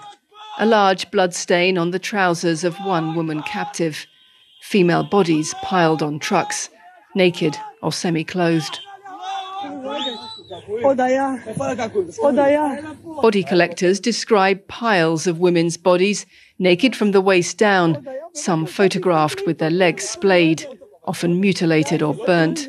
[0.58, 4.08] A large blood stain on the trousers of one woman captive.
[4.66, 6.70] Female bodies piled on trucks,
[7.14, 8.80] naked or semi clothed.
[13.22, 16.26] Body collectors describe piles of women's bodies,
[16.58, 20.68] naked from the waist down, some photographed with their legs splayed,
[21.04, 22.68] often mutilated or burnt.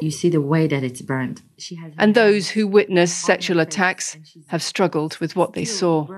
[0.00, 1.42] You see the way that it's burnt.
[1.96, 4.16] and those who witness sexual attacks
[4.48, 6.08] have struggled with what they saw.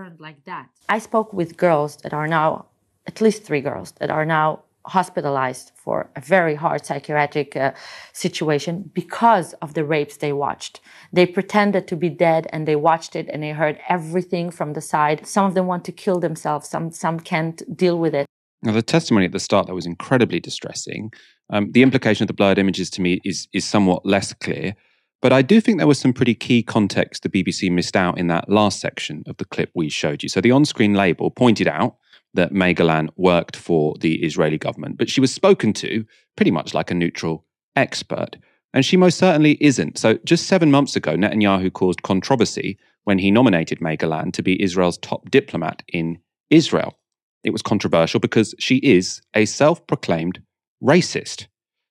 [0.89, 2.69] I spoke with girls that are now,
[3.07, 7.73] at least three girls, that are now hospitalized for a very hard psychiatric uh,
[8.13, 10.81] situation because of the rapes they watched.
[11.13, 14.81] They pretended to be dead and they watched it and they heard everything from the
[14.81, 15.27] side.
[15.27, 18.27] Some of them want to kill themselves, some, some can't deal with it.
[18.63, 21.13] Now, the testimony at the start that was incredibly distressing.
[21.51, 24.75] Um, the implication of the blurred images to me is, is somewhat less clear.
[25.23, 28.27] But I do think there was some pretty key context the BBC missed out in
[28.29, 30.29] that last section of the clip we showed you.
[30.29, 31.97] So the on screen label pointed out
[32.35, 36.05] that May Golan worked for the Israeli government, but she was spoken to
[36.37, 37.45] pretty much like a neutral
[37.77, 38.37] expert.
[38.73, 39.99] And she most certainly isn't.
[39.99, 44.63] So just seven months ago, Netanyahu caused controversy when he nominated May Golan to be
[44.63, 46.19] Israel's top diplomat in
[46.51, 46.97] Israel.
[47.43, 50.43] It was controversial because she is a self proclaimed
[50.83, 51.47] racist.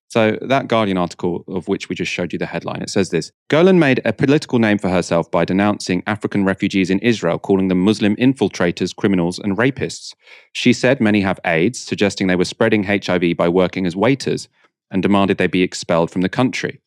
[0.10, 3.32] So, that Guardian article, of which we just showed you the headline, it says this
[3.48, 7.84] Golan made a political name for herself by denouncing African refugees in Israel, calling them
[7.84, 10.16] Muslim infiltrators, criminals, and rapists.
[10.52, 14.50] She said many have AIDS, suggesting they were spreading HIV by working as waiters,
[14.90, 16.82] and demanded they be expelled from the country.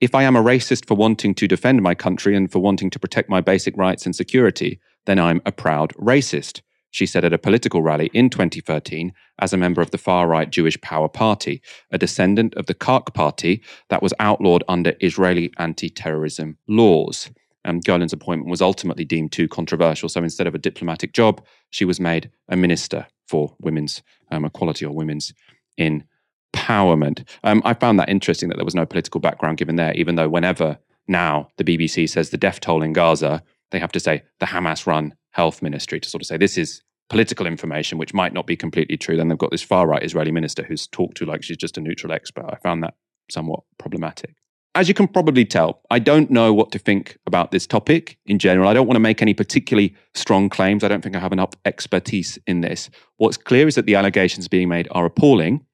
[0.00, 2.98] If I am a racist for wanting to defend my country and for wanting to
[2.98, 6.62] protect my basic rights and security, then I'm a proud racist
[6.96, 10.48] she said at a political rally in 2013 as a member of the far right
[10.48, 15.90] Jewish Power Party, a descendant of the Kach Party that was outlawed under Israeli anti
[15.90, 17.30] terrorism laws.
[17.66, 20.08] And Golan's appointment was ultimately deemed too controversial.
[20.08, 24.86] So instead of a diplomatic job, she was made a minister for women's um, equality
[24.86, 25.34] or women's
[25.78, 27.28] empowerment.
[27.44, 30.30] Um, I found that interesting that there was no political background given there, even though
[30.30, 30.78] whenever
[31.08, 34.86] now the BBC says the death toll in Gaza, they have to say the Hamas
[34.86, 38.56] run health ministry to sort of say this is political information, which might not be
[38.56, 39.16] completely true.
[39.16, 41.80] Then they've got this far right Israeli minister who's talked to like she's just a
[41.80, 42.46] neutral expert.
[42.48, 42.94] I found that
[43.30, 44.34] somewhat problematic.
[44.74, 48.38] As you can probably tell, I don't know what to think about this topic in
[48.38, 48.68] general.
[48.68, 50.82] I don't want to make any particularly strong claims.
[50.82, 52.90] I don't think I have enough expertise in this.
[53.18, 55.64] What's clear is that the allegations being made are appalling,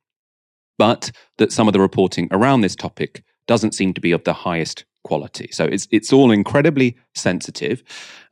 [0.79, 4.33] but that some of the reporting around this topic doesn't seem to be of the
[4.33, 5.49] highest quality.
[5.53, 7.83] So it's it's all incredibly sensitive.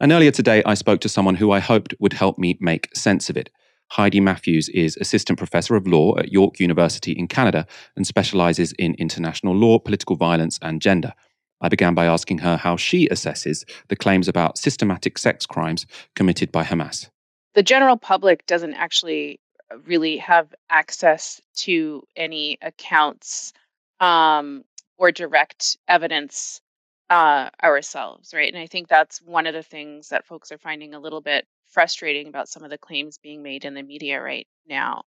[0.01, 3.31] And earlier today I spoke to someone who I hoped would help me make sense
[3.31, 3.51] of it.
[3.93, 7.67] Heidi Matthews is assistant professor of law at York University in Canada
[7.97, 11.13] and specializes in international law, political violence and gender.
[11.61, 16.53] I began by asking her how she assesses the claims about systematic sex crimes committed
[16.53, 17.11] by Hamas.
[17.55, 19.41] The general public doesn't actually
[19.87, 23.53] really have access to any accounts
[24.01, 24.65] um,
[25.01, 26.61] or direct evidence
[27.09, 28.53] uh, ourselves, right?
[28.53, 31.47] And I think that's one of the things that folks are finding a little bit
[31.71, 35.05] frustrating about some of the claims being made in the media right now.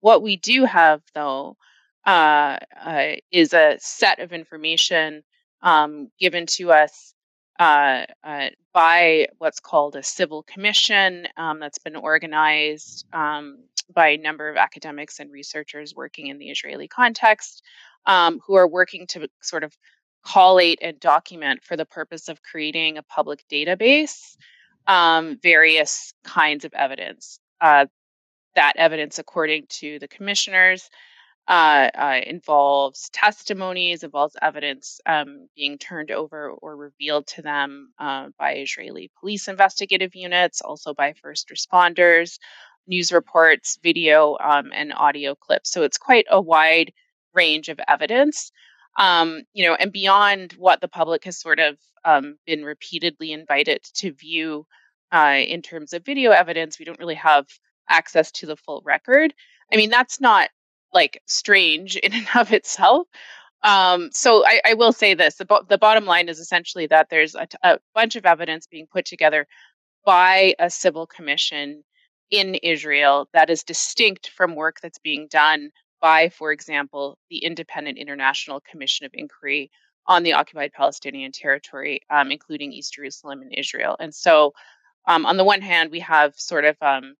[0.00, 1.58] What we do have, though,
[2.06, 5.22] uh, uh, is a set of information
[5.60, 7.12] um, given to us
[7.60, 13.58] uh, uh, by what's called a civil commission um, that's been organized um,
[13.94, 17.62] by a number of academics and researchers working in the Israeli context
[18.06, 19.76] um, who are working to sort of
[20.26, 24.36] collate and document for the purpose of creating a public database
[24.86, 27.38] um, various kinds of evidence.
[27.60, 27.86] Uh,
[28.54, 30.88] that evidence, according to the commissioners,
[31.48, 38.28] uh, uh, involves testimonies, involves evidence um, being turned over or revealed to them uh,
[38.38, 42.38] by Israeli police investigative units, also by first responders,
[42.86, 45.70] news reports, video, um, and audio clips.
[45.70, 46.92] So it's quite a wide
[47.34, 48.52] range of evidence.
[48.98, 53.82] Um, you know, and beyond what the public has sort of um, been repeatedly invited
[53.94, 54.66] to view
[55.12, 57.46] uh, in terms of video evidence, we don't really have
[57.88, 59.34] access to the full record.
[59.72, 60.50] I mean, that's not
[60.92, 63.06] like strange in and of itself.
[63.62, 67.08] Um, so I, I, will say this: the, bo- the, bottom line is essentially that
[67.08, 69.46] there's a, t- a bunch of evidence being put together
[70.04, 71.82] by a civil commission
[72.30, 75.70] in Israel that is distinct from work that's being done
[76.04, 79.70] by, for example, the Independent International Commission of Inquiry
[80.06, 83.96] on the occupied Palestinian territory, um, including East Jerusalem and Israel.
[83.98, 84.52] And so,
[85.06, 87.14] um, on the one hand, we have sort of um,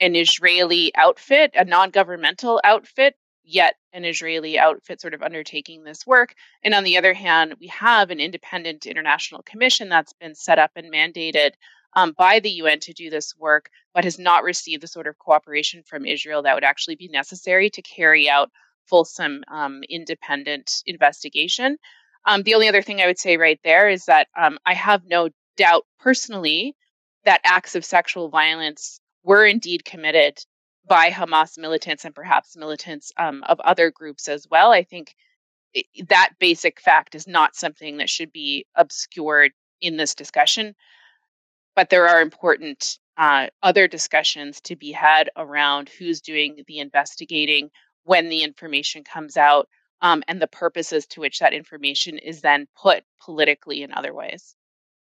[0.00, 3.14] an Israeli outfit, a non governmental outfit,
[3.44, 6.34] yet an Israeli outfit sort of undertaking this work.
[6.62, 10.70] And on the other hand, we have an independent international commission that's been set up
[10.76, 11.50] and mandated
[11.96, 15.18] um, by the UN to do this work, but has not received the sort of
[15.18, 18.50] cooperation from Israel that would actually be necessary to carry out
[18.86, 21.78] fulsome um, independent investigation.
[22.26, 25.02] Um, the only other thing I would say right there is that um, I have
[25.06, 26.74] no doubt personally
[27.24, 30.38] that acts of sexual violence were indeed committed
[30.86, 34.70] by Hamas militants and perhaps militants um, of other groups as well.
[34.70, 35.14] I think
[36.08, 40.74] that basic fact is not something that should be obscured in this discussion.
[41.76, 47.70] But there are important uh, other discussions to be had around who's doing the investigating
[48.04, 49.68] when the information comes out
[50.02, 54.54] um, and the purposes to which that information is then put politically in other ways.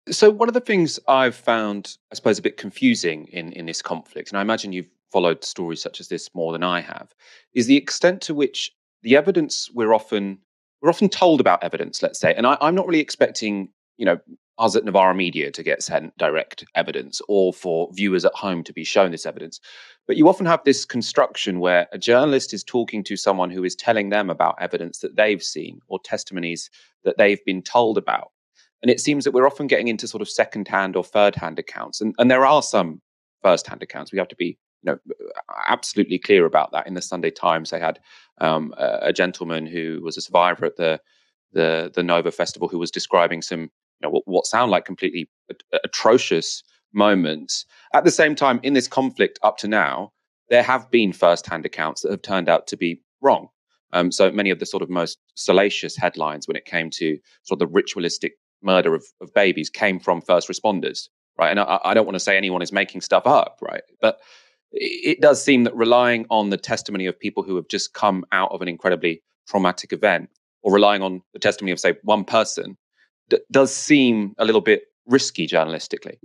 [0.09, 3.81] So, one of the things I've found, I suppose, a bit confusing in, in this
[3.81, 7.13] conflict, and I imagine you've followed stories such as this more than I have,
[7.53, 10.39] is the extent to which the evidence we're often
[10.81, 14.19] we're often told about evidence, let's say, and I, I'm not really expecting, you know,
[14.57, 18.73] us at Novara Media to get sent direct evidence or for viewers at home to
[18.73, 19.59] be shown this evidence.
[20.07, 23.75] But you often have this construction where a journalist is talking to someone who is
[23.75, 26.69] telling them about evidence that they've seen or testimonies
[27.03, 28.31] that they've been told about.
[28.81, 31.57] And it seems that we're often getting into sort of second hand or third hand
[31.57, 32.01] accounts.
[32.01, 33.01] And, and there are some
[33.41, 34.11] first hand accounts.
[34.11, 34.97] We have to be you know,
[35.67, 36.85] absolutely clear about that.
[36.85, 37.99] In the Sunday Times, they had
[38.39, 40.99] um, a, a, gentleman who was a survivor at the,
[41.53, 43.69] the, the Nova Festival who was describing some,
[44.03, 45.29] know, what, what sound like completely
[45.83, 47.65] atrocious moments.
[47.93, 50.11] At the same time, in this conflict up to now,
[50.49, 53.47] there have been first hand accounts that have turned out to be wrong.
[53.93, 57.61] Um, so many of the sort of most salacious headlines when it came to sort
[57.61, 61.51] of the ritualistic murder of, of babies came from first responders, right?
[61.51, 63.83] And I, I don't want to say anyone is making stuff up, right?
[64.01, 64.19] But
[64.71, 68.51] it does seem that relying on the testimony of people who have just come out
[68.51, 70.29] of an incredibly traumatic event
[70.63, 72.77] or relying on the testimony of, say, one person
[73.51, 76.17] does seem a little bit risky journalistically.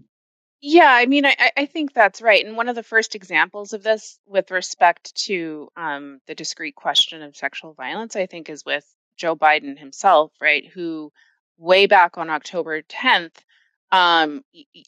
[0.60, 2.44] Yeah, I mean, I, I think that's right.
[2.44, 7.22] And one of the first examples of this with respect to um, the discrete question
[7.22, 8.84] of sexual violence, I think, is with
[9.16, 10.66] Joe Biden himself, right?
[10.66, 11.12] Who
[11.58, 13.36] way back on October 10th,
[13.92, 14.42] um,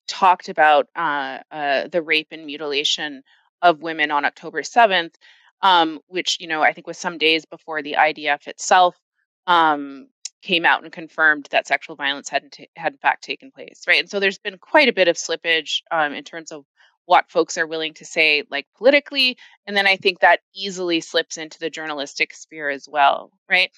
[0.09, 3.23] talked about uh, uh, the rape and mutilation
[3.63, 5.15] of women on October 7th,
[5.63, 8.97] um, which, you know, I think was some days before the IDF itself
[9.47, 10.09] um,
[10.43, 14.01] came out and confirmed that sexual violence hadn't t- had in fact taken place, right?
[14.01, 16.65] And so there's been quite a bit of slippage um, in terms of
[17.07, 19.37] what folks are willing to say, like politically,
[19.67, 23.71] and then I think that easily slips into the journalistic sphere as well, right?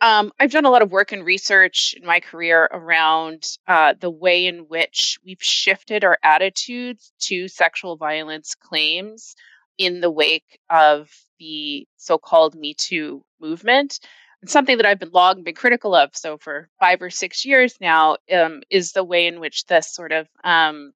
[0.00, 4.10] Um, I've done a lot of work and research in my career around uh, the
[4.10, 9.34] way in which we've shifted our attitudes to sexual violence claims
[9.78, 14.00] in the wake of the so-called Me Too movement.
[14.44, 17.78] And something that I've been long been critical of, so for five or six years
[17.80, 20.92] now, um, is the way in which this sort of um,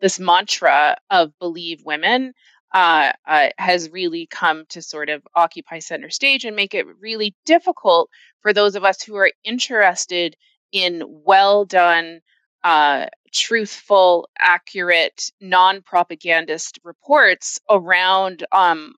[0.00, 2.32] this mantra of believe women
[2.74, 7.32] uh, uh, has really come to sort of occupy center stage and make it really
[7.46, 8.10] difficult
[8.40, 10.34] for those of us who are interested
[10.72, 12.18] in well done,
[12.64, 18.96] uh, truthful, accurate, non propagandist reports around um,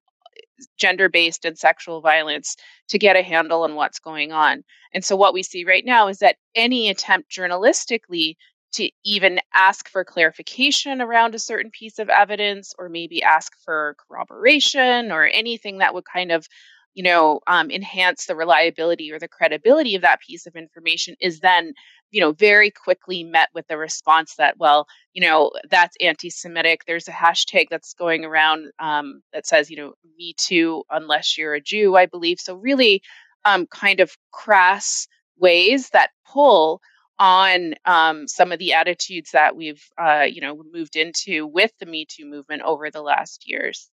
[0.77, 2.57] gender based and sexual violence
[2.89, 4.63] to get a handle on what's going on.
[4.93, 8.37] And so, what we see right now is that any attempt journalistically
[8.73, 13.97] to even ask for clarification around a certain piece of evidence or maybe ask for
[14.09, 16.47] corroboration or anything that would kind of
[16.95, 21.41] you know um, enhance the reliability or the credibility of that piece of information is
[21.41, 21.75] then
[22.13, 27.09] you know very quickly met with the response that well you know that's anti-semitic there's
[27.09, 31.61] a hashtag that's going around um, that says you know me too unless you're a
[31.61, 33.03] jew i believe so really
[33.45, 35.09] um, kind of crass
[35.39, 36.81] ways that pull
[37.19, 41.87] on um, some of the attitudes that we've uh, you know moved into with the
[41.87, 43.92] Me Too movement over the last years.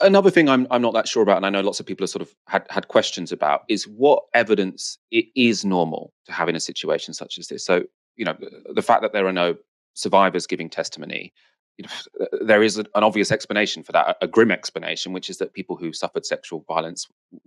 [0.00, 2.10] Another thing I'm I'm not that sure about, and I know lots of people have
[2.10, 6.56] sort of had had questions about, is what evidence it is normal to have in
[6.56, 7.64] a situation such as this.
[7.64, 7.84] So
[8.16, 8.36] you know
[8.72, 9.56] the fact that there are no
[9.94, 11.32] survivors giving testimony,
[11.78, 15.54] you know, there is an obvious explanation for that, a grim explanation, which is that
[15.54, 17.06] people who suffered sexual violence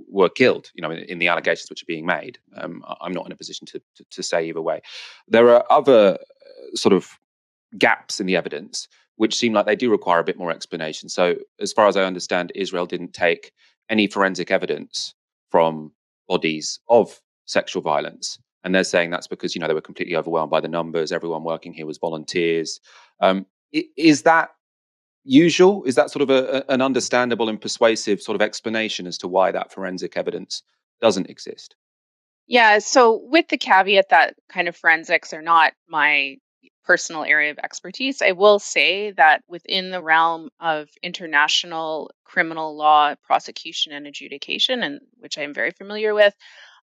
[0.10, 0.72] were killed.
[0.74, 2.40] You know, in, in the allegations which are being made.
[2.56, 4.82] Um, I'm not in a position to, to, to say either way.
[5.28, 7.10] There are other uh, sort of
[7.78, 8.88] gaps in the evidence
[9.18, 11.10] which seem like they do require a bit more explanation.
[11.10, 13.52] So, as far as I understand, Israel didn't take
[13.90, 15.14] any forensic evidence
[15.52, 15.92] from
[16.28, 18.40] bodies of sexual violence.
[18.64, 21.12] And they're saying that's because, you know, they were completely overwhelmed by the numbers.
[21.12, 22.80] Everyone working here was volunteers.
[23.22, 24.50] Um, is that
[25.24, 25.84] usual?
[25.86, 29.52] Is that sort of a, an understandable and persuasive sort of explanation as to why
[29.52, 30.64] that forensic evidence
[31.02, 31.76] doesn't exist?
[32.48, 36.38] Yeah, so with the caveat that kind of forensics are not my
[36.88, 43.14] personal area of expertise, I will say that within the realm of international criminal law
[43.24, 46.34] prosecution and adjudication, and which I'm very familiar with,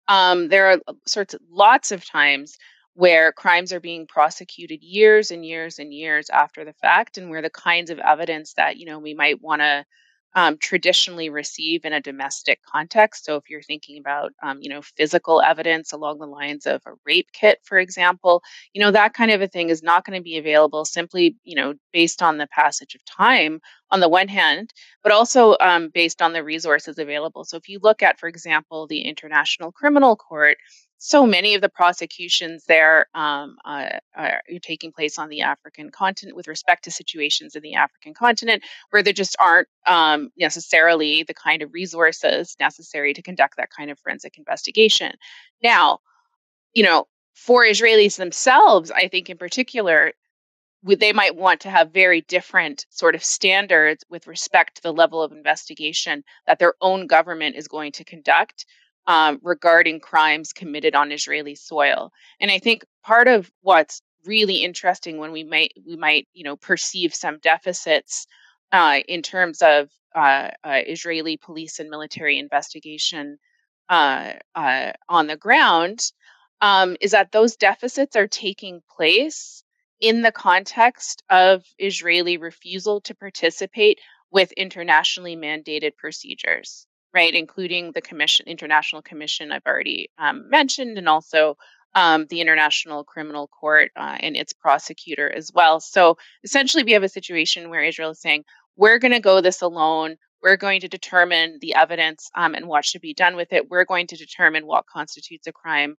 [0.09, 2.57] um, there are sorts of lots of times
[2.95, 7.41] where crimes are being prosecuted years and years and years after the fact and where
[7.41, 9.85] the kinds of evidence that you know we might want to
[10.35, 13.25] um, traditionally receive in a domestic context.
[13.25, 16.91] So if you're thinking about um, you know physical evidence along the lines of a
[17.05, 20.23] rape kit for example you know that kind of a thing is not going to
[20.23, 23.59] be available simply you know based on the passage of time
[23.91, 24.73] on the one hand
[25.03, 27.43] but also um, based on the resources available.
[27.43, 30.57] So if you look at for example the international criminal court
[31.05, 36.37] so many of the prosecutions there um, uh, are taking place on the African continent
[36.37, 41.33] with respect to situations in the African continent where there just aren't um, necessarily the
[41.33, 45.11] kind of resources necessary to conduct that kind of forensic investigation.
[45.61, 45.99] Now,
[46.73, 50.13] you know, for Israelis themselves, I think in particular,
[50.83, 55.21] they might want to have very different sort of standards with respect to the level
[55.21, 58.65] of investigation that their own government is going to conduct
[59.07, 62.11] um, regarding crimes committed on Israeli soil.
[62.39, 66.55] And I think part of what's really interesting when we might we might you know
[66.55, 68.25] perceive some deficits
[68.71, 73.37] uh, in terms of uh, uh, Israeli police and military investigation
[73.89, 76.11] uh, uh, on the ground
[76.61, 79.63] um, is that those deficits are taking place
[79.99, 83.99] in the context of Israeli refusal to participate
[84.31, 91.07] with internationally mandated procedures right, including the commission, International Commission I've already um, mentioned, and
[91.07, 91.57] also
[91.95, 95.79] um, the International Criminal Court uh, and its prosecutor as well.
[95.79, 98.45] So essentially, we have a situation where Israel is saying,
[98.75, 100.15] we're going to go this alone.
[100.41, 103.69] We're going to determine the evidence um, and what should be done with it.
[103.69, 105.95] We're going to determine what constitutes a crime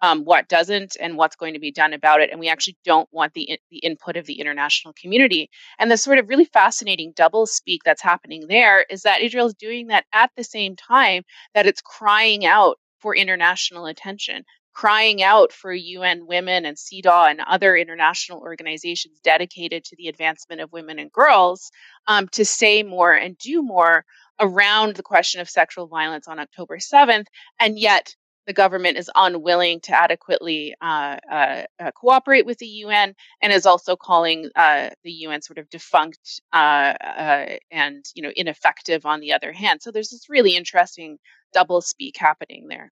[0.00, 2.30] um, what doesn't and what's going to be done about it.
[2.30, 5.50] And we actually don't want the, the input of the international community.
[5.78, 9.54] And the sort of really fascinating double speak that's happening there is that Israel is
[9.54, 11.22] doing that at the same time
[11.54, 17.40] that it's crying out for international attention, crying out for UN Women and CEDAW and
[17.40, 21.70] other international organizations dedicated to the advancement of women and girls
[22.06, 24.04] um, to say more and do more
[24.40, 27.26] around the question of sexual violence on October 7th.
[27.58, 28.14] And yet,
[28.48, 33.66] the government is unwilling to adequately uh, uh, uh, cooperate with the UN and is
[33.66, 36.94] also calling uh, the UN sort of defunct uh,
[37.70, 39.82] and you know ineffective on the other hand.
[39.82, 41.18] So there's this really interesting
[41.52, 42.90] double speak happening there.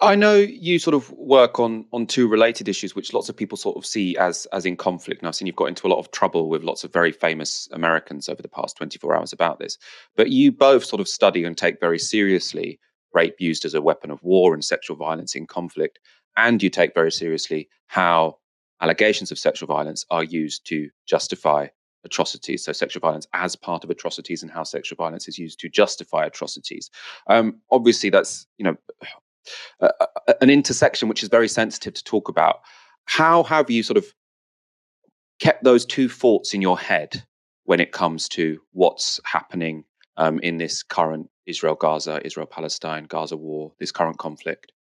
[0.00, 3.56] I know you sort of work on on two related issues, which lots of people
[3.56, 5.20] sort of see as as in conflict.
[5.20, 7.68] And I've seen you've got into a lot of trouble with lots of very famous
[7.70, 9.78] Americans over the past 24 hours about this.
[10.16, 12.80] But you both sort of study and take very seriously
[13.14, 15.98] rape used as a weapon of war and sexual violence in conflict.
[16.36, 18.38] And you take very seriously how
[18.80, 21.68] allegations of sexual violence are used to justify
[22.04, 22.64] atrocities.
[22.64, 26.24] So, sexual violence as part of atrocities and how sexual violence is used to justify
[26.26, 26.90] atrocities.
[27.28, 28.76] Um, obviously, that's you know
[30.40, 32.60] an intersection which is very sensitive to talk about.
[33.04, 34.06] How have you sort of
[35.40, 37.24] kept those two thoughts in your head
[37.64, 39.84] when it comes to what's happening
[40.16, 44.72] um, in this current Israel Gaza, Israel Palestine, Gaza war, this current conflict?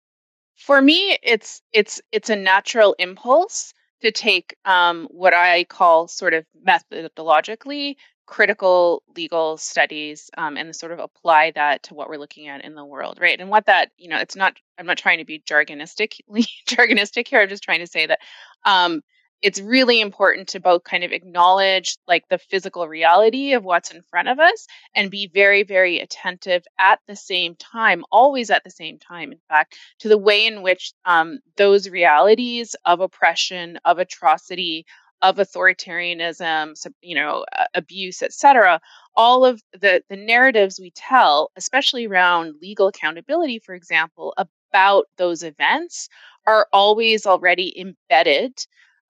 [0.55, 6.33] For me, it's it's it's a natural impulse to take um, what I call sort
[6.33, 12.47] of methodologically critical legal studies um, and sort of apply that to what we're looking
[12.47, 13.39] at in the world, right?
[13.39, 14.55] And what that you know, it's not.
[14.77, 17.41] I'm not trying to be jargonistically jargonistic here.
[17.41, 18.19] I'm just trying to say that
[18.65, 19.01] um,
[19.41, 24.01] it's really important to both kind of acknowledge like the physical reality of what's in
[24.03, 28.69] front of us and be very very attentive at the same time always at the
[28.69, 33.99] same time in fact to the way in which um, those realities of oppression of
[33.99, 34.85] atrocity
[35.21, 38.79] of authoritarianism you know abuse etc
[39.15, 45.43] all of the the narratives we tell especially around legal accountability for example about those
[45.43, 46.09] events
[46.47, 48.53] are always already embedded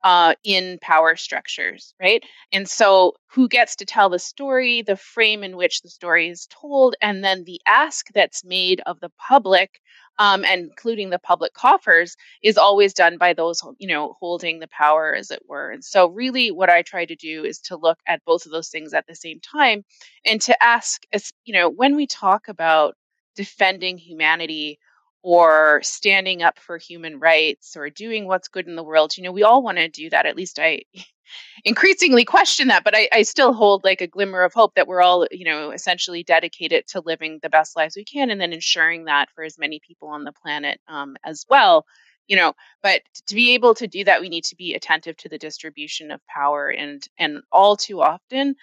[0.03, 2.23] uh, in power structures, right?
[2.51, 6.47] And so, who gets to tell the story, the frame in which the story is
[6.47, 9.79] told, and then the ask that's made of the public,
[10.19, 14.67] um, and including the public coffers, is always done by those, you know, holding the
[14.67, 15.71] power, as it were.
[15.71, 18.69] And so, really, what I try to do is to look at both of those
[18.69, 19.83] things at the same time,
[20.25, 22.95] and to ask, as you know, when we talk about
[23.35, 24.79] defending humanity
[25.23, 29.15] or standing up for human rights or doing what's good in the world.
[29.15, 30.25] You know, we all want to do that.
[30.25, 30.83] At least I
[31.65, 35.01] increasingly question that, but I, I, still hold like a glimmer of hope that we're
[35.01, 39.05] all, you know, essentially dedicated to living the best lives we can and then ensuring
[39.05, 41.85] that for as many people on the planet um, as well.
[42.27, 45.29] You know, but to be able to do that, we need to be attentive to
[45.29, 48.55] the distribution of power and and all too often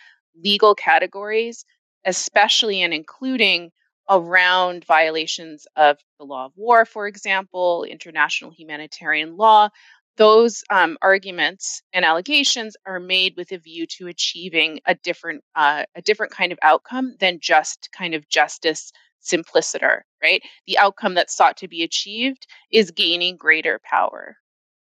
[0.43, 1.65] legal categories,
[2.05, 3.71] especially and including
[4.09, 9.69] around violations of the law of war, for example, international humanitarian law.
[10.17, 15.85] Those um, arguments and allegations are made with a view to achieving a different uh,
[15.95, 20.43] a different kind of outcome than just kind of justice simpliciter, right?
[20.67, 24.37] The outcome that's sought to be achieved is gaining greater power.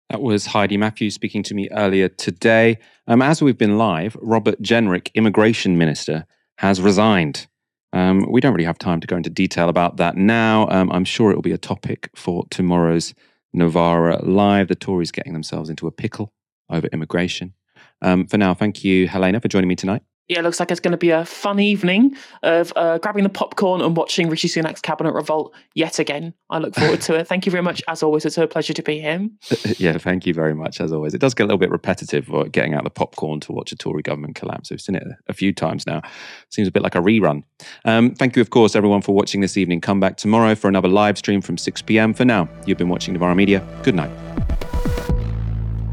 [0.10, 2.78] That was Heidi Matthews speaking to me earlier today.
[3.08, 6.26] Um, as we've been live, Robert Jenrick, immigration minister,
[6.58, 7.48] has resigned.
[7.94, 10.68] Um, we don't really have time to go into detail about that now.
[10.70, 13.14] Um, I'm sure it will be a topic for tomorrow's
[13.54, 14.68] Novara Live.
[14.68, 16.34] The Tories getting themselves into a pickle
[16.70, 17.54] over immigration.
[18.02, 20.80] Um, for now, thank you, Helena, for joining me tonight yeah, it looks like it's
[20.80, 24.80] going to be a fun evening of uh, grabbing the popcorn and watching Rishi Sunak's
[24.80, 26.34] cabinet revolt yet again.
[26.50, 27.28] I look forward to it.
[27.28, 28.24] Thank you very much, as always.
[28.26, 29.28] It's a pleasure to be here.
[29.78, 31.14] yeah, thank you very much, as always.
[31.14, 34.02] It does get a little bit repetitive getting out the popcorn to watch a Tory
[34.02, 34.72] government collapse.
[34.72, 36.02] We've seen it a few times now.
[36.50, 37.44] Seems a bit like a rerun.
[37.84, 39.82] Um, thank you, of course, everyone, for watching this evening.
[39.82, 42.14] Come back tomorrow for another live stream from 6 p.m.
[42.14, 43.62] For now, you've been watching Novara Media.
[43.84, 44.12] Good night.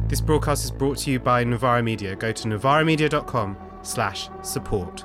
[0.09, 2.15] This broadcast is brought to you by Novara Media.
[2.15, 5.05] Go to novaramedia.com slash support.